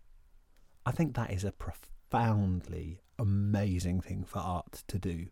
I 0.86 0.90
think 0.90 1.14
that 1.14 1.30
is 1.30 1.44
a 1.44 1.52
profoundly 1.52 3.02
amazing 3.18 4.00
thing 4.00 4.24
for 4.24 4.38
art 4.38 4.82
to 4.88 4.98
do. 4.98 5.26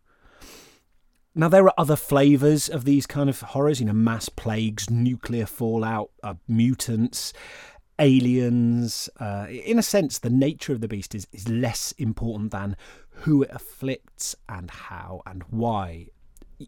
Now, 1.35 1.49
there 1.49 1.65
are 1.65 1.75
other 1.79 1.97
flavours 1.97 2.69
of 2.69 2.85
these 2.85 3.07
kind 3.07 3.31
of 3.31 3.41
horrors, 3.41 3.81
you 3.81 3.87
know, 3.87 3.95
mass 3.95 4.29
plagues, 4.29 4.91
nuclear 4.91 5.47
fallout, 5.47 6.11
uh, 6.23 6.35
mutants, 6.47 7.33
aliens. 8.03 9.09
Uh, 9.19 9.47
in 9.49 9.79
a 9.79 9.83
sense, 9.83 10.19
the 10.19 10.29
nature 10.29 10.73
of 10.73 10.81
the 10.81 10.89
beast 10.89 11.15
is, 11.15 11.27
is 11.33 11.49
less 11.49 11.93
important 11.93 12.51
than 12.51 12.77
who 13.11 13.43
it 13.43 13.51
afflicts 13.53 14.35
and 14.49 14.71
how 14.71 15.23
and 15.25 15.45
why. 15.45 16.09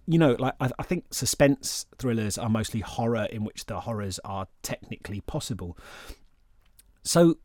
You 0.06 0.18
know, 0.18 0.36
like 0.38 0.54
I, 0.60 0.70
I 0.78 0.82
think 0.84 1.12
suspense 1.12 1.86
thrillers 1.98 2.38
are 2.38 2.48
mostly 2.48 2.80
horror 2.80 3.24
in 3.30 3.44
which 3.44 3.66
the 3.66 3.80
horrors 3.80 4.18
are 4.24 4.46
technically 4.62 5.20
possible. 5.20 5.76
So, 7.02 7.38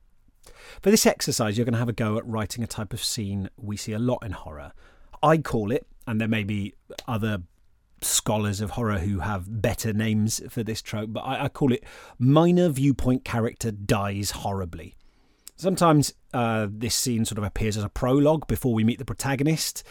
for 0.82 0.90
this 0.92 1.06
exercise, 1.06 1.58
you're 1.58 1.66
going 1.66 1.74
to 1.74 1.80
have 1.80 1.90
a 1.90 1.94
go 1.94 2.18
at 2.18 2.26
writing 2.26 2.64
a 2.64 2.68
type 2.68 2.94
of 2.94 3.04
scene 3.04 3.50
we 3.58 3.76
see 3.76 3.92
a 3.92 4.00
lot 4.00 4.20
in 4.24 4.32
horror. 4.32 4.72
I 5.22 5.40
call 5.40 5.72
it, 5.72 5.86
and 6.08 6.22
there 6.22 6.28
may 6.28 6.44
be 6.44 6.76
other 7.08 7.40
scholars 8.02 8.62
of 8.62 8.72
horror 8.72 9.00
who 9.00 9.20
have 9.20 9.62
better 9.62 9.94
names 9.94 10.42
for 10.50 10.64
this 10.64 10.82
trope, 10.82 11.14
but 11.14 11.22
I, 11.22 11.46
I 11.46 11.50
call 11.50 11.72
it 11.72 11.84
minor 12.18 12.70
viewpoint 12.70 13.24
character 13.24 13.72
dies 13.72 14.32
horribly. 14.32 14.96
Sometimes 15.56 16.14
uh, 16.34 16.68
this 16.70 16.96
scene 16.96 17.26
sort 17.26 17.38
of 17.38 17.44
appears 17.44 17.76
as 17.76 17.84
a 17.84 17.90
prologue 17.90 18.48
before 18.48 18.74
we 18.74 18.84
meet 18.84 18.98
the 18.98 19.06
protagonist. 19.06 19.84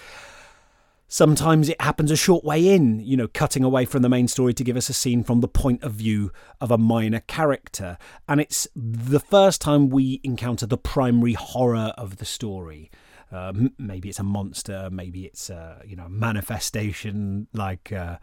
Sometimes 1.10 1.68
it 1.68 1.80
happens 1.80 2.10
a 2.10 2.16
short 2.16 2.44
way 2.44 2.68
in, 2.68 3.00
you 3.00 3.16
know, 3.16 3.28
cutting 3.28 3.64
away 3.64 3.84
from 3.84 4.02
the 4.02 4.08
main 4.08 4.28
story 4.28 4.52
to 4.54 4.64
give 4.64 4.76
us 4.76 4.90
a 4.90 4.94
scene 4.94 5.22
from 5.22 5.40
the 5.40 5.48
point 5.48 5.82
of 5.82 5.92
view 5.92 6.30
of 6.60 6.70
a 6.70 6.78
minor 6.78 7.20
character. 7.20 7.96
And 8.28 8.40
it's 8.40 8.68
the 8.76 9.20
first 9.20 9.60
time 9.60 9.88
we 9.88 10.20
encounter 10.22 10.66
the 10.66 10.76
primary 10.76 11.32
horror 11.32 11.92
of 11.96 12.18
the 12.18 12.26
story. 12.26 12.90
Uh, 13.30 13.52
maybe 13.78 14.08
it's 14.08 14.18
a 14.18 14.24
monster, 14.24 14.88
maybe 14.90 15.24
it's 15.24 15.50
a 15.50 15.82
you 15.86 15.96
know 15.96 16.08
manifestation 16.08 17.46
like 17.52 17.92
uh, 17.92 18.16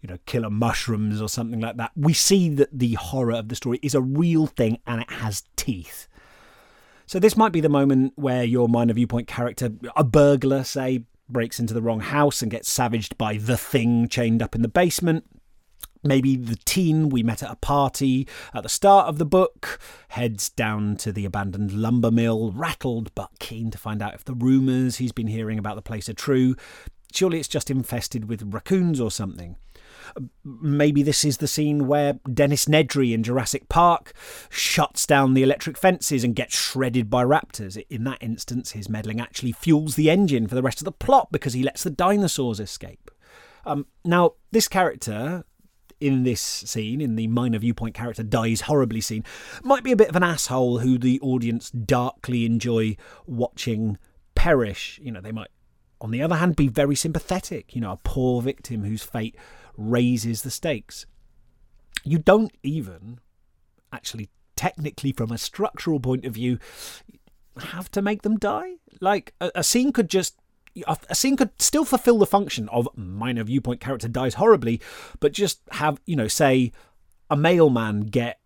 you 0.00 0.08
know 0.08 0.18
killer 0.26 0.50
mushrooms 0.50 1.20
or 1.20 1.28
something 1.28 1.60
like 1.60 1.76
that. 1.76 1.92
We 1.96 2.12
see 2.12 2.48
that 2.50 2.68
the 2.72 2.94
horror 2.94 3.32
of 3.32 3.48
the 3.48 3.56
story 3.56 3.78
is 3.82 3.94
a 3.94 4.00
real 4.00 4.46
thing 4.46 4.78
and 4.86 5.00
it 5.02 5.10
has 5.10 5.44
teeth. 5.56 6.08
So 7.06 7.18
this 7.18 7.36
might 7.36 7.52
be 7.52 7.60
the 7.60 7.68
moment 7.68 8.12
where 8.14 8.44
your 8.44 8.68
minor 8.68 8.92
viewpoint 8.92 9.26
character, 9.26 9.70
a 9.96 10.04
burglar, 10.04 10.62
say, 10.62 11.04
breaks 11.28 11.58
into 11.58 11.74
the 11.74 11.82
wrong 11.82 12.00
house 12.00 12.42
and 12.42 12.50
gets 12.50 12.70
savaged 12.70 13.18
by 13.18 13.36
the 13.36 13.56
thing 13.56 14.08
chained 14.08 14.42
up 14.42 14.54
in 14.54 14.62
the 14.62 14.68
basement. 14.68 15.24
Maybe 16.02 16.36
the 16.36 16.56
teen 16.64 17.10
we 17.10 17.22
met 17.22 17.42
at 17.42 17.50
a 17.50 17.56
party 17.56 18.26
at 18.54 18.62
the 18.62 18.68
start 18.68 19.08
of 19.08 19.18
the 19.18 19.26
book 19.26 19.78
heads 20.08 20.48
down 20.48 20.96
to 20.96 21.12
the 21.12 21.26
abandoned 21.26 21.72
lumber 21.72 22.10
mill, 22.10 22.52
rattled 22.52 23.14
but 23.14 23.30
keen 23.38 23.70
to 23.70 23.78
find 23.78 24.00
out 24.00 24.14
if 24.14 24.24
the 24.24 24.34
rumours 24.34 24.96
he's 24.96 25.12
been 25.12 25.26
hearing 25.26 25.58
about 25.58 25.76
the 25.76 25.82
place 25.82 26.08
are 26.08 26.14
true. 26.14 26.56
Surely 27.12 27.38
it's 27.38 27.48
just 27.48 27.70
infested 27.70 28.28
with 28.28 28.54
raccoons 28.54 29.00
or 29.00 29.10
something. 29.10 29.56
Maybe 30.44 31.02
this 31.02 31.24
is 31.24 31.36
the 31.36 31.46
scene 31.46 31.86
where 31.86 32.14
Dennis 32.32 32.64
Nedry 32.64 33.12
in 33.12 33.22
Jurassic 33.22 33.68
Park 33.68 34.12
shuts 34.48 35.06
down 35.06 35.34
the 35.34 35.42
electric 35.42 35.76
fences 35.76 36.24
and 36.24 36.34
gets 36.34 36.56
shredded 36.56 37.10
by 37.10 37.24
raptors. 37.24 37.82
In 37.90 38.04
that 38.04 38.22
instance, 38.22 38.72
his 38.72 38.88
meddling 38.88 39.20
actually 39.20 39.52
fuels 39.52 39.96
the 39.96 40.10
engine 40.10 40.46
for 40.46 40.54
the 40.54 40.62
rest 40.62 40.80
of 40.80 40.84
the 40.84 40.92
plot 40.92 41.28
because 41.30 41.52
he 41.52 41.62
lets 41.62 41.82
the 41.82 41.90
dinosaurs 41.90 42.58
escape. 42.58 43.10
Um, 43.66 43.86
now, 44.04 44.34
this 44.52 44.68
character, 44.68 45.44
in 46.00 46.22
this 46.22 46.40
scene, 46.40 47.00
in 47.00 47.16
the 47.16 47.26
minor 47.26 47.58
viewpoint 47.58 47.94
character 47.94 48.22
dies 48.22 48.62
horribly 48.62 49.00
scene, 49.00 49.24
might 49.62 49.84
be 49.84 49.92
a 49.92 49.96
bit 49.96 50.08
of 50.08 50.16
an 50.16 50.22
asshole 50.22 50.78
who 50.78 50.98
the 50.98 51.20
audience 51.20 51.70
darkly 51.70 52.46
enjoy 52.46 52.96
watching 53.26 53.98
perish. 54.34 54.98
You 55.02 55.12
know, 55.12 55.20
they 55.20 55.32
might, 55.32 55.50
on 56.00 56.10
the 56.10 56.22
other 56.22 56.36
hand, 56.36 56.56
be 56.56 56.68
very 56.68 56.96
sympathetic. 56.96 57.74
You 57.74 57.82
know, 57.82 57.92
a 57.92 58.00
poor 58.02 58.40
victim 58.40 58.84
whose 58.84 59.02
fate 59.02 59.36
raises 59.76 60.42
the 60.42 60.50
stakes. 60.50 61.06
You 62.02 62.18
don't 62.18 62.52
even 62.62 63.20
actually, 63.92 64.30
technically, 64.56 65.12
from 65.12 65.30
a 65.30 65.38
structural 65.38 66.00
point 66.00 66.24
of 66.24 66.34
view, 66.34 66.58
have 67.58 67.90
to 67.90 68.00
make 68.00 68.22
them 68.22 68.38
die. 68.38 68.76
Like, 69.00 69.34
a, 69.40 69.50
a 69.56 69.64
scene 69.64 69.92
could 69.92 70.08
just 70.08 70.39
a 70.86 71.14
scene 71.14 71.36
could 71.36 71.50
still 71.60 71.84
fulfill 71.84 72.18
the 72.18 72.26
function 72.26 72.68
of 72.70 72.88
minor 72.96 73.44
viewpoint 73.44 73.80
character 73.80 74.08
dies 74.08 74.34
horribly, 74.34 74.80
but 75.18 75.32
just 75.32 75.60
have, 75.72 76.00
you 76.06 76.16
know, 76.16 76.28
say 76.28 76.72
a 77.28 77.36
mailman 77.36 78.02
get 78.02 78.38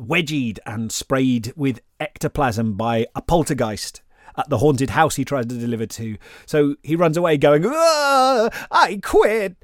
wedgied 0.00 0.58
and 0.66 0.90
sprayed 0.90 1.52
with 1.56 1.80
ectoplasm 2.00 2.74
by 2.74 3.06
a 3.14 3.22
poltergeist 3.22 4.02
at 4.36 4.48
the 4.48 4.58
haunted 4.58 4.90
house 4.90 5.16
he 5.16 5.24
tries 5.24 5.46
to 5.46 5.58
deliver 5.58 5.86
to. 5.86 6.16
So 6.46 6.76
he 6.82 6.96
runs 6.96 7.16
away 7.16 7.36
going, 7.36 7.64
I 7.66 8.98
quit. 9.02 9.56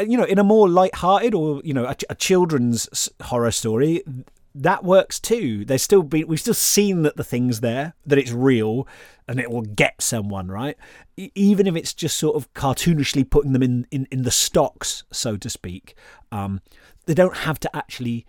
You 0.00 0.16
know, 0.16 0.24
in 0.24 0.38
a 0.38 0.44
more 0.44 0.68
light-hearted 0.68 1.34
or, 1.34 1.60
you 1.64 1.74
know, 1.74 1.84
a, 1.84 1.96
a 2.08 2.14
children's 2.14 3.08
horror 3.20 3.50
story, 3.50 4.04
that 4.62 4.84
works 4.84 5.20
too. 5.20 5.64
There's 5.64 5.82
still 5.82 6.02
been 6.02 6.26
we've 6.26 6.40
still 6.40 6.54
seen 6.54 7.02
that 7.02 7.16
the 7.16 7.24
thing's 7.24 7.60
there, 7.60 7.94
that 8.04 8.18
it's 8.18 8.32
real, 8.32 8.88
and 9.26 9.38
it 9.38 9.50
will 9.50 9.62
get 9.62 10.02
someone 10.02 10.48
right. 10.48 10.76
even 11.16 11.66
if 11.66 11.76
it's 11.76 11.94
just 11.94 12.18
sort 12.18 12.36
of 12.36 12.52
cartoonishly 12.54 13.28
putting 13.28 13.52
them 13.52 13.62
in 13.62 13.86
in, 13.90 14.08
in 14.10 14.22
the 14.22 14.30
stocks, 14.30 15.04
so 15.12 15.36
to 15.36 15.48
speak. 15.48 15.94
Um, 16.32 16.60
they 17.06 17.14
don't 17.14 17.38
have 17.38 17.60
to 17.60 17.76
actually 17.76 18.26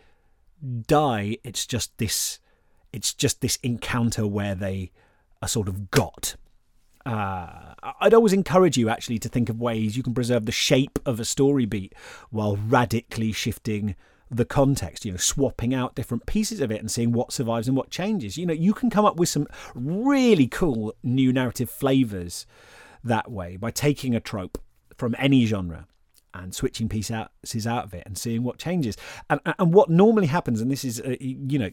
die. 0.87 1.37
It's 1.43 1.65
just 1.65 1.97
this. 1.97 2.39
It's 2.93 3.13
just 3.13 3.41
this 3.41 3.57
encounter 3.61 4.25
where 4.25 4.55
they 4.55 4.91
are 5.41 5.47
sort 5.47 5.67
of 5.67 5.91
got. 5.91 6.35
Uh, 7.05 7.73
I'd 8.01 8.13
always 8.13 8.33
encourage 8.33 8.77
you 8.77 8.89
actually 8.89 9.19
to 9.19 9.29
think 9.29 9.49
of 9.49 9.59
ways 9.59 9.95
you 9.95 10.03
can 10.03 10.13
preserve 10.13 10.45
the 10.45 10.51
shape 10.51 10.99
of 11.05 11.19
a 11.19 11.25
story 11.25 11.65
beat 11.65 11.93
while 12.29 12.57
radically 12.57 13.31
shifting 13.31 13.95
the 14.31 14.45
context, 14.45 15.05
you 15.05 15.11
know, 15.11 15.17
swapping 15.17 15.73
out 15.73 15.95
different 15.95 16.25
pieces 16.25 16.59
of 16.59 16.71
it 16.71 16.79
and 16.79 16.91
seeing 16.91 17.11
what 17.11 17.33
survives 17.33 17.67
and 17.67 17.75
what 17.75 17.89
changes. 17.89 18.37
You 18.37 18.45
know, 18.45 18.53
you 18.53 18.73
can 18.73 18.89
come 18.89 19.05
up 19.05 19.17
with 19.17 19.29
some 19.29 19.47
really 19.73 20.47
cool 20.47 20.93
new 21.03 21.33
narrative 21.33 21.69
flavors 21.69 22.45
that 23.03 23.31
way 23.31 23.57
by 23.57 23.71
taking 23.71 24.15
a 24.15 24.19
trope 24.19 24.61
from 24.95 25.15
any 25.17 25.45
genre 25.45 25.87
and 26.33 26.53
switching 26.53 26.89
pieces 26.89 27.65
out 27.65 27.83
of 27.85 27.93
it 27.93 28.03
and 28.05 28.17
seeing 28.17 28.43
what 28.43 28.59
changes. 28.59 28.95
And 29.29 29.39
and 29.57 29.73
what 29.73 29.89
normally 29.89 30.27
happens, 30.27 30.61
and 30.61 30.71
this 30.71 30.85
is, 30.85 31.01
uh, 31.01 31.15
you 31.19 31.57
know, 31.57 31.71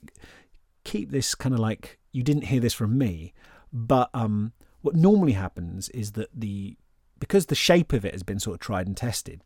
keep 0.84 1.10
this 1.10 1.34
kind 1.34 1.54
of 1.54 1.60
like 1.60 1.98
you 2.12 2.22
didn't 2.22 2.44
hear 2.44 2.60
this 2.60 2.72
from 2.72 2.96
me, 2.96 3.34
but 3.72 4.08
um, 4.14 4.52
what 4.80 4.94
normally 4.94 5.32
happens 5.32 5.88
is 5.90 6.12
that 6.12 6.28
the 6.34 6.76
because 7.18 7.46
the 7.46 7.54
shape 7.54 7.92
of 7.92 8.04
it 8.04 8.12
has 8.12 8.22
been 8.22 8.38
sort 8.38 8.54
of 8.54 8.60
tried 8.60 8.86
and 8.86 8.96
tested, 8.96 9.42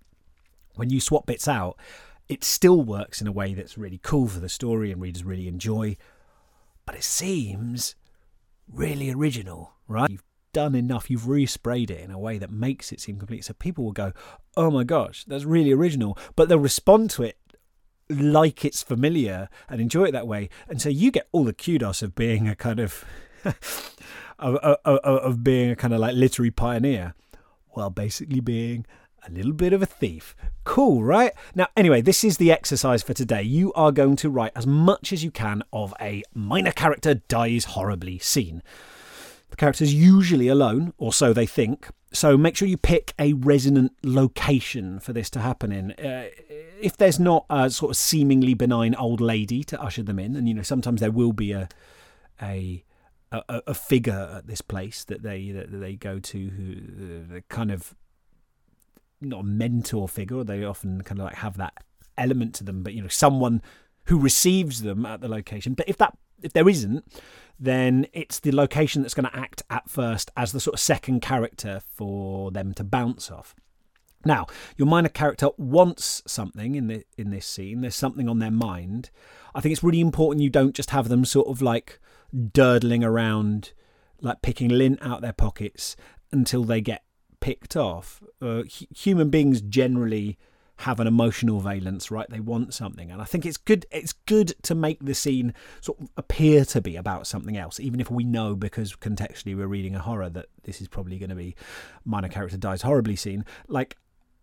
when 0.76 0.90
you 0.90 1.00
swap 1.00 1.26
bits 1.26 1.48
out, 1.48 1.76
it 2.30 2.44
still 2.44 2.80
works 2.80 3.20
in 3.20 3.26
a 3.26 3.32
way 3.32 3.54
that's 3.54 3.76
really 3.76 3.98
cool 4.04 4.28
for 4.28 4.38
the 4.38 4.48
story 4.48 4.92
and 4.92 5.02
readers 5.02 5.24
really 5.24 5.48
enjoy, 5.48 5.96
but 6.86 6.94
it 6.94 7.02
seems 7.02 7.96
really 8.72 9.10
original, 9.10 9.72
right? 9.88 10.08
You've 10.08 10.22
done 10.52 10.76
enough, 10.76 11.10
you've 11.10 11.22
resprayed 11.22 11.90
it 11.90 11.98
in 11.98 12.12
a 12.12 12.18
way 12.20 12.38
that 12.38 12.52
makes 12.52 12.92
it 12.92 13.00
seem 13.00 13.18
complete. 13.18 13.44
So 13.44 13.54
people 13.54 13.82
will 13.82 13.90
go, 13.90 14.12
oh 14.56 14.70
my 14.70 14.84
gosh, 14.84 15.24
that's 15.24 15.44
really 15.44 15.72
original, 15.72 16.16
but 16.36 16.48
they'll 16.48 16.58
respond 16.58 17.10
to 17.10 17.24
it 17.24 17.36
like 18.08 18.64
it's 18.64 18.80
familiar 18.80 19.48
and 19.68 19.80
enjoy 19.80 20.04
it 20.04 20.12
that 20.12 20.28
way. 20.28 20.50
And 20.68 20.80
so 20.80 20.88
you 20.88 21.10
get 21.10 21.28
all 21.32 21.42
the 21.42 21.52
kudos 21.52 22.00
of 22.00 22.14
being 22.14 22.46
a 22.48 22.54
kind 22.54 22.78
of. 22.78 23.04
of, 24.38 24.54
of, 24.56 24.78
of 24.84 25.44
being 25.44 25.70
a 25.70 25.76
kind 25.76 25.92
of 25.92 26.00
like 26.00 26.14
literary 26.14 26.50
pioneer 26.50 27.14
while 27.70 27.90
basically 27.90 28.40
being 28.40 28.86
a 29.26 29.30
little 29.30 29.52
bit 29.52 29.72
of 29.72 29.82
a 29.82 29.86
thief. 29.86 30.34
Cool, 30.64 31.02
right? 31.02 31.32
Now, 31.54 31.68
anyway, 31.76 32.00
this 32.00 32.24
is 32.24 32.36
the 32.36 32.52
exercise 32.52 33.02
for 33.02 33.14
today. 33.14 33.42
You 33.42 33.72
are 33.74 33.92
going 33.92 34.16
to 34.16 34.30
write 34.30 34.52
as 34.54 34.66
much 34.66 35.12
as 35.12 35.24
you 35.24 35.30
can 35.30 35.62
of 35.72 35.94
a 36.00 36.22
minor 36.34 36.72
character 36.72 37.14
dies 37.14 37.64
horribly 37.64 38.18
scene. 38.18 38.62
The 39.50 39.56
character's 39.56 39.92
usually 39.92 40.48
alone, 40.48 40.92
or 40.98 41.12
so 41.12 41.32
they 41.32 41.46
think. 41.46 41.88
So 42.12 42.36
make 42.36 42.56
sure 42.56 42.66
you 42.66 42.76
pick 42.76 43.14
a 43.18 43.34
resonant 43.34 43.92
location 44.02 45.00
for 45.00 45.12
this 45.12 45.30
to 45.30 45.40
happen 45.40 45.70
in. 45.70 45.92
Uh, 45.92 46.28
if 46.80 46.96
there's 46.96 47.20
not 47.20 47.46
a 47.50 47.70
sort 47.70 47.90
of 47.90 47.96
seemingly 47.96 48.54
benign 48.54 48.94
old 48.94 49.20
lady 49.20 49.62
to 49.64 49.80
usher 49.80 50.02
them 50.02 50.18
in, 50.18 50.34
and 50.36 50.48
you 50.48 50.54
know 50.54 50.62
sometimes 50.62 51.00
there 51.00 51.10
will 51.10 51.32
be 51.32 51.52
a 51.52 51.68
a 52.42 52.84
a, 53.32 53.62
a 53.68 53.74
figure 53.74 54.30
at 54.36 54.46
this 54.46 54.60
place 54.60 55.04
that 55.04 55.22
they 55.22 55.50
that 55.50 55.70
they 55.70 55.94
go 55.94 56.18
to 56.18 56.48
who 56.48 57.36
uh, 57.36 57.40
kind 57.48 57.70
of 57.70 57.94
not 59.20 59.40
a 59.40 59.44
mentor 59.44 60.08
figure. 60.08 60.44
They 60.44 60.64
often 60.64 61.02
kind 61.02 61.20
of 61.20 61.26
like 61.26 61.36
have 61.36 61.56
that 61.58 61.74
element 62.16 62.54
to 62.56 62.64
them, 62.64 62.82
but 62.82 62.94
you 62.94 63.02
know 63.02 63.08
someone 63.08 63.62
who 64.04 64.18
receives 64.18 64.82
them 64.82 65.06
at 65.06 65.20
the 65.20 65.28
location. 65.28 65.74
But 65.74 65.88
if 65.88 65.96
that 65.98 66.16
if 66.42 66.52
there 66.52 66.68
isn't, 66.68 67.04
then 67.58 68.06
it's 68.12 68.40
the 68.40 68.52
location 68.52 69.02
that's 69.02 69.14
going 69.14 69.28
to 69.28 69.36
act 69.36 69.62
at 69.68 69.88
first 69.88 70.30
as 70.36 70.52
the 70.52 70.60
sort 70.60 70.74
of 70.74 70.80
second 70.80 71.20
character 71.20 71.82
for 71.94 72.50
them 72.50 72.72
to 72.74 72.84
bounce 72.84 73.30
off. 73.30 73.54
Now, 74.24 74.46
your 74.76 74.86
minor 74.86 75.08
character 75.08 75.48
wants 75.56 76.22
something 76.26 76.74
in 76.74 76.88
the 76.88 77.04
in 77.16 77.30
this 77.30 77.46
scene. 77.46 77.80
There's 77.80 77.94
something 77.94 78.28
on 78.28 78.38
their 78.38 78.50
mind. 78.50 79.10
I 79.54 79.60
think 79.60 79.72
it's 79.72 79.82
really 79.82 80.00
important 80.00 80.42
you 80.42 80.50
don't 80.50 80.74
just 80.74 80.90
have 80.90 81.08
them 81.08 81.24
sort 81.24 81.48
of 81.48 81.62
like 81.62 81.98
durdling 82.34 83.02
around, 83.02 83.72
like 84.20 84.42
picking 84.42 84.68
lint 84.68 84.98
out 85.02 85.22
their 85.22 85.32
pockets 85.32 85.96
until 86.32 86.64
they 86.64 86.80
get 86.80 87.02
picked 87.40 87.76
off. 87.76 88.22
Uh, 88.40 88.62
human 88.94 89.30
beings 89.30 89.60
generally 89.60 90.38
have 90.80 90.98
an 90.98 91.06
emotional 91.06 91.60
valence, 91.60 92.10
right? 92.10 92.28
They 92.30 92.40
want 92.40 92.72
something, 92.72 93.10
and 93.10 93.20
I 93.20 93.24
think 93.24 93.44
it's 93.44 93.58
good. 93.58 93.84
It's 93.90 94.14
good 94.14 94.54
to 94.62 94.74
make 94.74 95.04
the 95.04 95.14
scene 95.14 95.52
sort 95.82 96.00
of 96.00 96.08
appear 96.16 96.64
to 96.66 96.80
be 96.80 96.96
about 96.96 97.26
something 97.26 97.56
else, 97.56 97.78
even 97.78 98.00
if 98.00 98.10
we 98.10 98.24
know 98.24 98.56
because 98.56 98.96
contextually 98.96 99.56
we're 99.56 99.66
reading 99.66 99.94
a 99.94 100.00
horror 100.00 100.30
that 100.30 100.46
this 100.62 100.80
is 100.80 100.88
probably 100.88 101.18
going 101.18 101.30
to 101.30 101.36
be 101.36 101.54
minor 102.04 102.28
character 102.28 102.56
dies 102.56 102.82
horribly 102.82 103.16
scene. 103.16 103.44
Like 103.68 103.96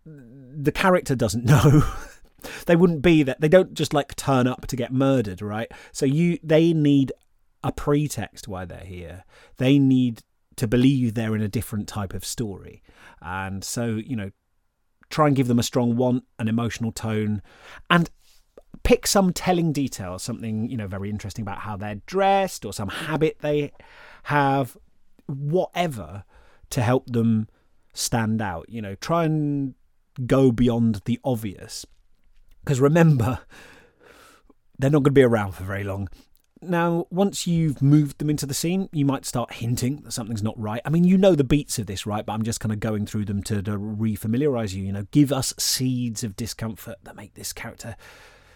the 0.06 0.72
character 0.72 1.16
doesn't 1.16 1.44
know. 1.44 1.82
they 2.66 2.76
wouldn't 2.76 3.02
be 3.02 3.24
that. 3.24 3.40
They 3.40 3.48
don't 3.48 3.74
just 3.74 3.92
like 3.92 4.14
turn 4.14 4.46
up 4.46 4.66
to 4.68 4.76
get 4.76 4.92
murdered, 4.92 5.42
right? 5.42 5.70
So 5.92 6.06
you, 6.06 6.38
they 6.44 6.72
need 6.72 7.12
a 7.64 7.72
pretext 7.72 8.46
why 8.46 8.64
they're 8.64 8.78
here. 8.78 9.24
They 9.56 9.78
need 9.78 10.22
to 10.58 10.68
believe 10.68 11.14
they're 11.14 11.34
in 11.34 11.42
a 11.42 11.48
different 11.48 11.88
type 11.88 12.14
of 12.14 12.24
story, 12.24 12.82
and 13.20 13.64
so 13.64 13.86
you 13.86 14.16
know 14.16 14.30
try 15.10 15.26
and 15.26 15.36
give 15.36 15.48
them 15.48 15.58
a 15.58 15.62
strong 15.62 15.96
want, 15.96 16.24
an 16.38 16.48
emotional 16.48 16.92
tone, 16.92 17.42
and 17.88 18.10
pick 18.82 19.06
some 19.06 19.32
telling 19.32 19.72
detail, 19.72 20.18
something, 20.18 20.70
you 20.70 20.76
know, 20.76 20.86
very 20.86 21.10
interesting 21.10 21.42
about 21.42 21.58
how 21.58 21.76
they're 21.76 22.00
dressed 22.06 22.64
or 22.64 22.72
some 22.72 22.88
habit 22.88 23.38
they 23.40 23.72
have, 24.24 24.76
whatever, 25.26 26.24
to 26.70 26.82
help 26.82 27.06
them 27.06 27.48
stand 27.92 28.40
out. 28.42 28.66
You 28.68 28.82
know, 28.82 28.94
try 28.96 29.24
and 29.24 29.74
go 30.26 30.52
beyond 30.52 31.02
the 31.04 31.18
obvious. 31.24 31.86
Because 32.60 32.80
remember, 32.80 33.40
they're 34.78 34.90
not 34.90 35.02
going 35.02 35.14
to 35.14 35.20
be 35.20 35.22
around 35.22 35.52
for 35.52 35.64
very 35.64 35.84
long. 35.84 36.08
Now, 36.60 37.06
once 37.10 37.46
you've 37.46 37.80
moved 37.80 38.18
them 38.18 38.30
into 38.30 38.46
the 38.46 38.54
scene, 38.54 38.88
you 38.92 39.04
might 39.04 39.24
start 39.24 39.54
hinting 39.54 40.02
that 40.02 40.12
something's 40.12 40.42
not 40.42 40.58
right. 40.58 40.82
I 40.84 40.90
mean, 40.90 41.04
you 41.04 41.16
know 41.16 41.34
the 41.34 41.44
beats 41.44 41.78
of 41.78 41.86
this, 41.86 42.04
right? 42.04 42.26
But 42.26 42.32
I'm 42.32 42.42
just 42.42 42.60
kind 42.60 42.72
of 42.72 42.80
going 42.80 43.06
through 43.06 43.26
them 43.26 43.42
to, 43.44 43.62
to 43.62 43.72
refamiliarize 43.72 44.74
you. 44.74 44.84
You 44.84 44.92
know, 44.92 45.06
give 45.10 45.32
us 45.32 45.54
seeds 45.58 46.24
of 46.24 46.36
discomfort 46.36 46.96
that 47.04 47.16
make 47.16 47.34
this 47.34 47.52
character 47.52 47.96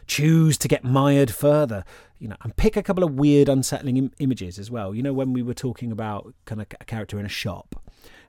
choose 0.07 0.59
to 0.59 0.69
get 0.69 0.83
mired 0.83 1.31
further. 1.31 1.85
You 2.19 2.29
know, 2.29 2.37
and 2.43 2.57
pick 2.57 2.77
a 2.77 2.83
couple 2.83 3.05
of 3.05 3.15
weird, 3.15 3.49
unsettling 3.49 3.97
Im- 3.97 4.13
images 4.19 4.59
as 4.59 4.71
well. 4.71 4.95
You 4.95 5.03
know, 5.03 5.13
when 5.13 5.33
we 5.33 5.43
were 5.43 5.55
talking 5.55 5.93
about 5.93 6.35
kind 6.45 6.61
of 6.61 6.67
a 6.81 6.85
character 6.85 7.21
in 7.21 7.27
a 7.27 7.31
shop 7.31 7.77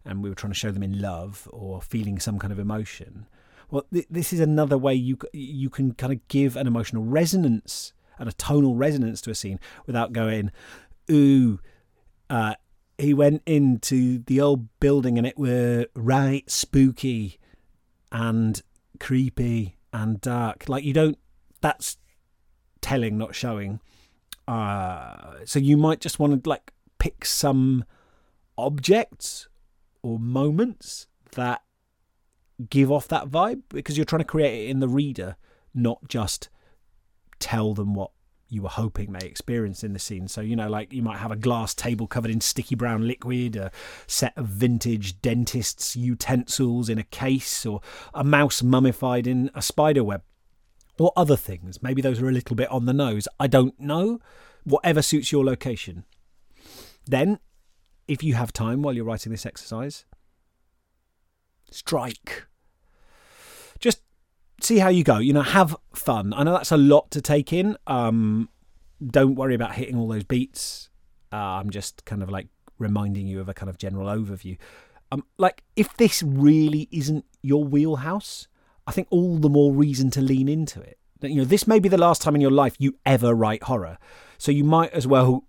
and 0.06 0.22
we 0.22 0.30
were 0.30 0.36
trying 0.36 0.53
to 0.53 0.60
show 0.60 0.72
them 0.72 0.84
in 0.84 1.01
love 1.01 1.48
or 1.51 1.82
feeling 1.82 2.20
some 2.20 2.38
kind 2.39 2.51
of 2.51 2.60
emotion. 2.60 3.27
Well, 3.72 3.86
th- 3.92 4.08
this 4.10 4.34
is 4.34 4.39
another 4.39 4.77
way 4.77 4.94
you 4.94 5.18
you 5.32 5.70
can 5.70 5.94
kind 5.94 6.13
of 6.13 6.27
give 6.27 6.56
an 6.56 6.68
emotional 6.68 7.03
resonance 7.03 7.94
and 8.19 8.29
a 8.29 8.33
tonal 8.33 8.75
resonance 8.75 9.21
to 9.21 9.31
a 9.31 9.35
scene 9.35 9.59
without 9.85 10.13
going, 10.13 10.51
ooh, 11.11 11.59
uh, 12.29 12.55
he 12.97 13.13
went 13.13 13.41
into 13.45 14.19
the 14.19 14.39
old 14.39 14.67
building 14.79 15.17
and 15.17 15.27
it 15.27 15.37
were 15.37 15.87
right 15.95 16.49
spooky 16.49 17.39
and 18.11 18.61
creepy 18.99 19.77
and 19.91 20.21
dark. 20.21 20.69
Like 20.69 20.83
you 20.83 20.93
don't, 20.93 21.17
that's 21.61 21.97
telling, 22.81 23.17
not 23.17 23.35
showing. 23.35 23.79
Uh, 24.47 25.35
so 25.45 25.59
you 25.59 25.77
might 25.77 25.99
just 25.99 26.19
want 26.19 26.43
to 26.43 26.49
like 26.49 26.71
pick 26.99 27.25
some 27.25 27.85
objects 28.57 29.47
or 30.01 30.19
moments 30.19 31.07
that 31.31 31.61
give 32.69 32.91
off 32.91 33.07
that 33.07 33.29
vibe 33.29 33.61
because 33.69 33.97
you're 33.97 34.05
trying 34.05 34.19
to 34.19 34.25
create 34.25 34.65
it 34.65 34.69
in 34.69 34.79
the 34.79 34.87
reader, 34.87 35.35
not 35.73 36.07
just 36.07 36.49
tell 37.44 37.74
them 37.74 37.94
what 37.94 38.12
you 38.48 38.62
were 38.62 38.70
hoping 38.70 39.12
they 39.12 39.27
experienced 39.27 39.84
in 39.84 39.92
the 39.92 40.00
scene. 40.00 40.29
So, 40.29 40.40
you 40.40 40.56
know, 40.56 40.70
like 40.70 40.94
you 40.94 41.01
might 41.01 41.18
have 41.18 41.32
a 41.32 41.36
glass 41.36 41.74
table 41.74 42.08
covered 42.08 42.32
in 42.32 42.40
sticky 42.40 42.75
brown 42.75 43.06
liquid, 43.06 43.58
a 43.58 43.70
set 44.08 44.32
of 44.38 44.48
vintage 44.48 45.22
dentist's 45.22 45.96
utensils 45.98 46.88
in 46.88 46.98
a 46.98 47.03
case, 47.03 47.66
or 47.66 47.82
a 48.14 48.24
mouse 48.24 48.64
mummified 48.64 49.27
in 49.27 49.51
a 49.53 49.62
spider 49.62 50.03
web, 50.03 50.22
or 50.98 51.12
other 51.18 51.36
things. 51.36 51.84
Maybe 51.84 52.01
those 52.01 52.22
are 52.22 52.29
a 52.29 52.32
little 52.32 52.56
bit 52.56 52.72
on 52.72 52.86
the 52.86 52.94
nose. 52.94 53.27
I 53.40 53.48
don't 53.48 53.77
know. 53.77 54.20
Whatever 54.64 55.01
suits 55.01 55.32
your 55.32 55.44
location. 55.44 56.06
Then, 57.06 57.40
if 58.08 58.24
you 58.24 58.36
have 58.36 58.53
time 58.53 58.82
while 58.82 58.94
you're 58.94 59.03
writing 59.03 59.34
this 59.34 59.46
exercise, 59.46 60.06
strike 61.70 62.46
see 64.65 64.79
how 64.79 64.89
you 64.89 65.03
go. 65.03 65.17
You 65.17 65.33
know, 65.33 65.41
have 65.41 65.75
fun. 65.93 66.33
I 66.33 66.43
know 66.43 66.53
that's 66.53 66.71
a 66.71 66.77
lot 66.77 67.11
to 67.11 67.21
take 67.21 67.53
in. 67.53 67.77
Um, 67.87 68.49
don't 69.05 69.35
worry 69.35 69.55
about 69.55 69.75
hitting 69.75 69.97
all 69.97 70.07
those 70.07 70.23
beats. 70.23 70.89
Uh, 71.31 71.35
I'm 71.35 71.69
just 71.69 72.05
kind 72.05 72.23
of 72.23 72.29
like 72.29 72.47
reminding 72.77 73.27
you 73.27 73.39
of 73.39 73.49
a 73.49 73.53
kind 73.53 73.69
of 73.69 73.77
general 73.77 74.07
overview. 74.07 74.57
Um, 75.11 75.23
like 75.37 75.63
if 75.75 75.95
this 75.97 76.23
really 76.23 76.87
isn't 76.91 77.25
your 77.41 77.63
wheelhouse, 77.63 78.47
I 78.87 78.91
think 78.91 79.07
all 79.11 79.37
the 79.37 79.49
more 79.49 79.73
reason 79.73 80.09
to 80.11 80.21
lean 80.21 80.47
into 80.47 80.81
it. 80.81 80.97
You 81.21 81.35
know, 81.35 81.45
this 81.45 81.67
may 81.67 81.79
be 81.79 81.87
the 81.87 81.97
last 81.97 82.21
time 82.21 82.35
in 82.35 82.41
your 82.41 82.51
life 82.51 82.75
you 82.79 82.97
ever 83.05 83.33
write 83.33 83.63
horror, 83.63 83.97
so 84.37 84.51
you 84.51 84.65
might 84.65 84.91
as 84.91 85.07
well 85.07 85.45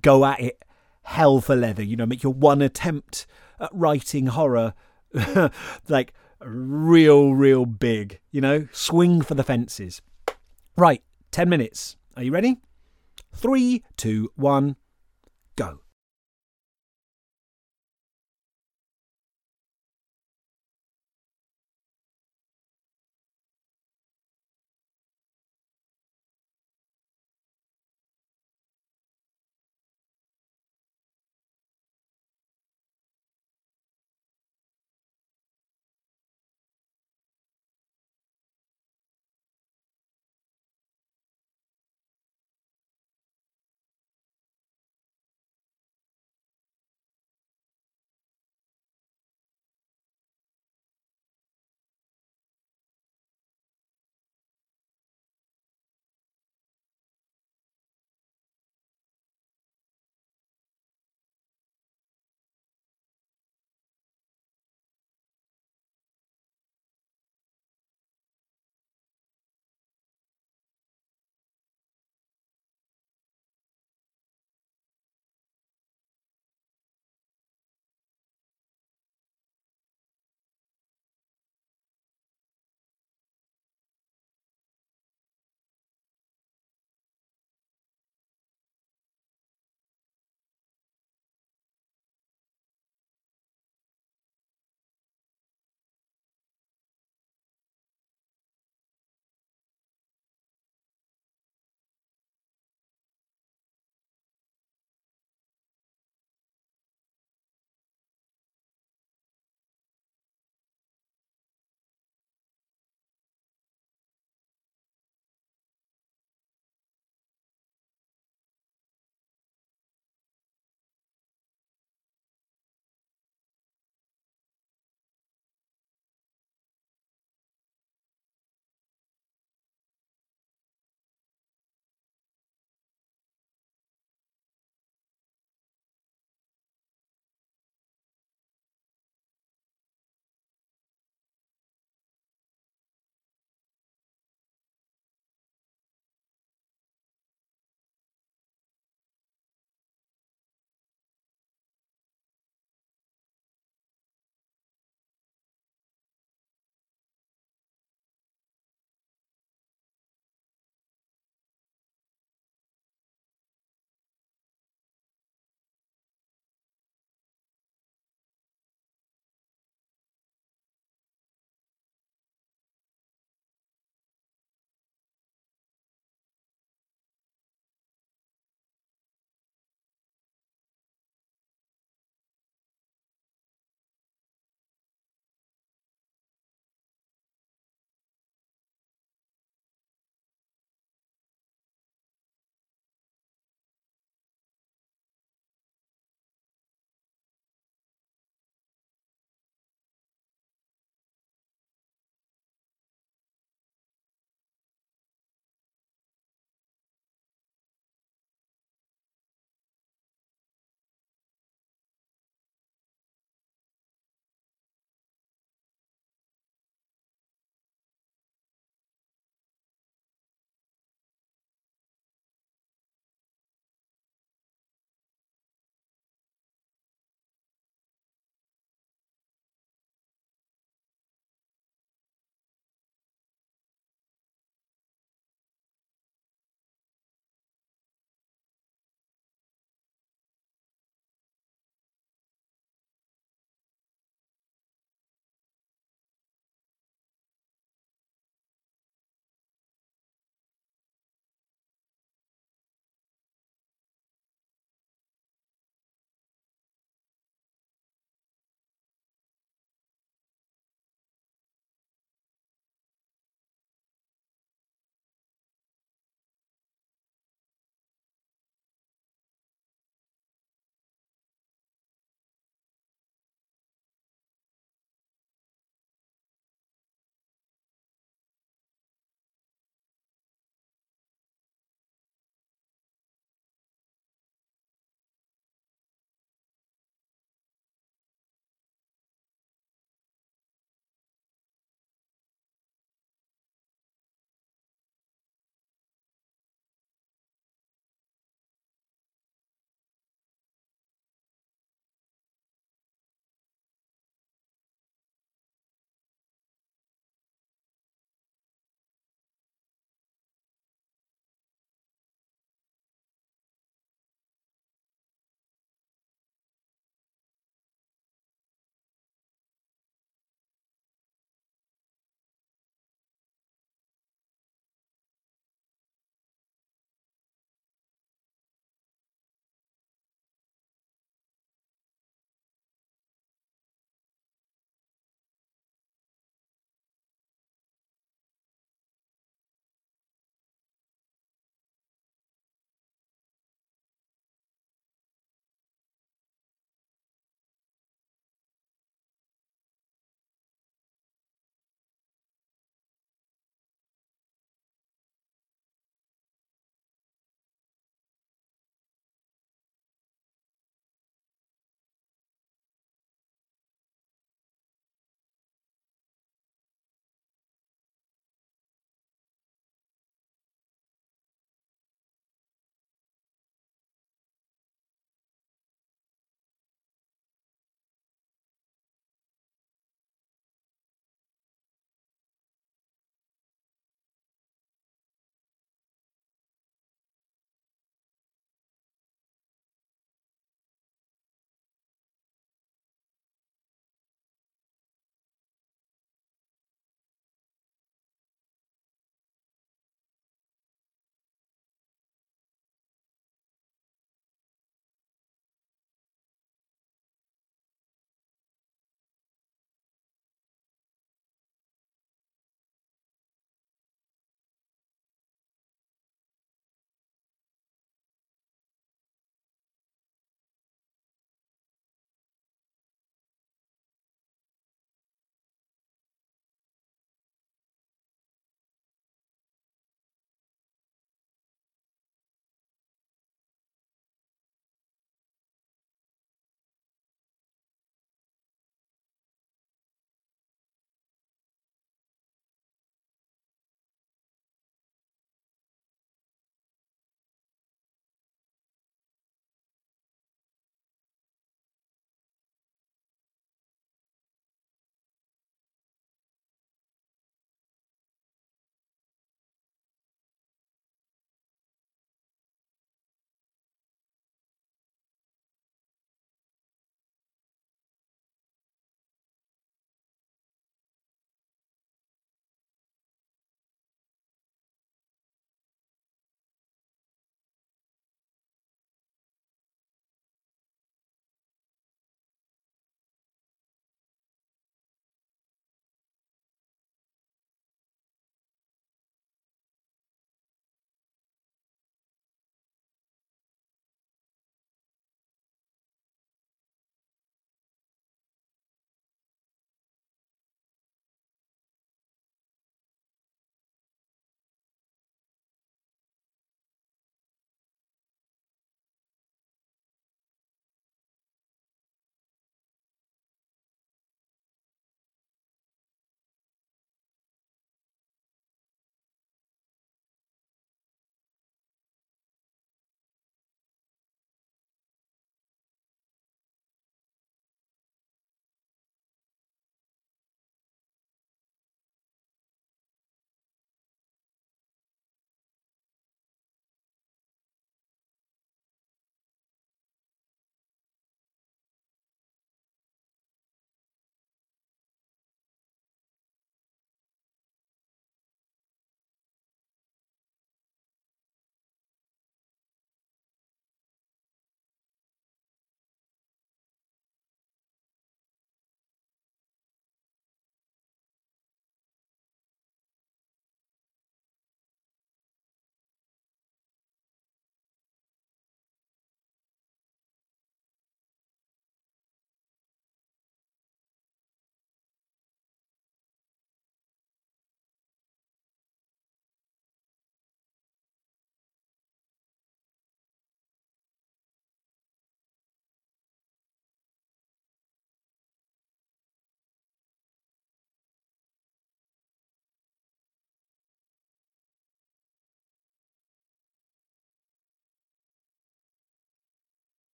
go 0.00 0.24
at 0.24 0.38
it 0.38 0.62
hell 1.02 1.40
for 1.40 1.56
leather. 1.56 1.82
You 1.82 1.96
know, 1.96 2.06
make 2.06 2.22
your 2.22 2.32
one 2.32 2.62
attempt 2.62 3.26
at 3.58 3.70
writing 3.72 4.28
horror 4.28 4.74
like 5.88 6.12
real, 6.40 7.34
real 7.34 7.66
big. 7.66 8.20
You 8.30 8.40
know, 8.40 8.68
swing 8.72 9.22
for 9.22 9.34
the 9.34 9.44
fences. 9.44 10.00
Right, 10.76 11.02
10 11.30 11.48
minutes. 11.48 11.96
Are 12.16 12.22
you 12.22 12.32
ready? 12.32 12.58
Three, 13.34 13.84
two, 13.96 14.30
one, 14.36 14.76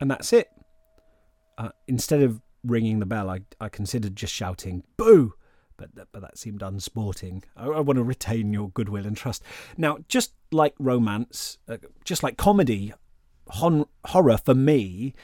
And 0.00 0.10
that's 0.10 0.32
it. 0.32 0.50
Uh, 1.56 1.70
instead 1.86 2.22
of 2.22 2.40
ringing 2.64 2.98
the 2.98 3.06
bell, 3.06 3.30
I, 3.30 3.40
I 3.60 3.68
considered 3.68 4.16
just 4.16 4.32
shouting, 4.32 4.82
boo! 4.96 5.34
But, 5.76 5.90
but 6.12 6.22
that 6.22 6.38
seemed 6.38 6.62
unsporting. 6.62 7.42
I, 7.56 7.66
I 7.66 7.80
want 7.80 7.96
to 7.96 8.04
retain 8.04 8.52
your 8.52 8.70
goodwill 8.70 9.06
and 9.06 9.16
trust. 9.16 9.42
Now, 9.76 9.98
just 10.08 10.32
like 10.52 10.74
romance, 10.78 11.58
uh, 11.68 11.78
just 12.04 12.22
like 12.22 12.36
comedy, 12.36 12.92
hon- 13.48 13.86
horror 14.04 14.38
for 14.38 14.54
me 14.54 15.14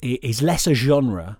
is 0.00 0.42
less 0.42 0.66
a 0.66 0.74
genre, 0.74 1.38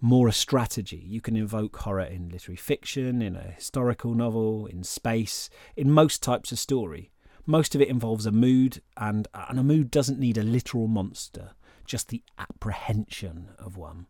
more 0.00 0.28
a 0.28 0.32
strategy. 0.32 1.02
You 1.06 1.20
can 1.20 1.34
invoke 1.34 1.76
horror 1.76 2.02
in 2.02 2.28
literary 2.28 2.56
fiction, 2.56 3.22
in 3.22 3.36
a 3.36 3.52
historical 3.52 4.14
novel, 4.14 4.66
in 4.66 4.84
space, 4.84 5.48
in 5.76 5.90
most 5.90 6.22
types 6.22 6.52
of 6.52 6.58
story. 6.58 7.10
Most 7.46 7.74
of 7.74 7.80
it 7.80 7.88
involves 7.88 8.26
a 8.26 8.30
mood, 8.32 8.82
and, 8.98 9.26
and 9.32 9.58
a 9.58 9.62
mood 9.62 9.90
doesn't 9.90 10.18
need 10.18 10.36
a 10.36 10.42
literal 10.42 10.88
monster, 10.88 11.52
just 11.88 12.08
the 12.08 12.22
apprehension 12.38 13.48
of 13.58 13.76
one. 13.76 14.06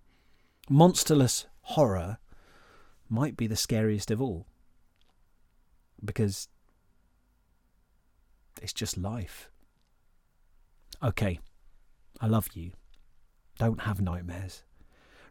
Monsterless 0.69 1.47
horror 1.63 2.19
might 3.09 3.37
be 3.37 3.47
the 3.47 3.57
scariest 3.57 4.11
of 4.11 4.21
all 4.21 4.47
because 6.05 6.49
it's 8.61 8.73
just 8.73 8.99
life. 8.99 9.49
Okay, 11.03 11.39
I 12.21 12.27
love 12.27 12.49
you. 12.55 12.73
Don't 13.59 13.83
have 13.83 14.01
nightmares. 14.01 14.65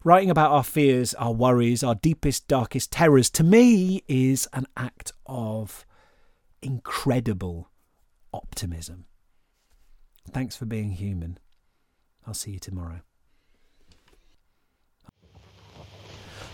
Writing 0.04 0.30
about 0.30 0.52
our 0.52 0.64
fears, 0.64 1.14
our 1.16 1.34
worries, 1.34 1.84
our 1.84 1.96
deepest, 1.96 2.48
darkest 2.48 2.92
terrors, 2.92 3.30
to 3.32 3.44
me, 3.44 4.04
is 4.08 4.48
an 4.54 4.66
act 4.78 5.12
of 5.26 5.86
incredible 6.62 7.70
optimism. 8.34 9.06
Thanks 10.32 10.56
for 10.56 10.66
being 10.66 10.92
human. 10.92 11.40
I'll 12.28 12.34
see 12.34 12.52
you 12.52 12.60
tomorrow. 12.60 13.00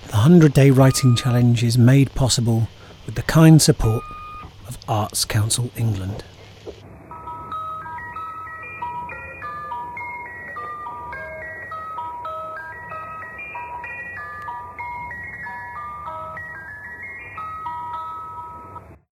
The 0.05 0.11
100 0.11 0.53
Day 0.53 0.69
Writing 0.69 1.15
Challenge 1.15 1.63
is 1.63 1.79
made 1.79 2.13
possible 2.13 2.67
with 3.07 3.15
the 3.15 3.23
kind 3.23 3.59
support 3.59 4.03
of 4.67 4.77
Arts 4.87 5.25
Council 5.25 5.71
England. 5.75 6.23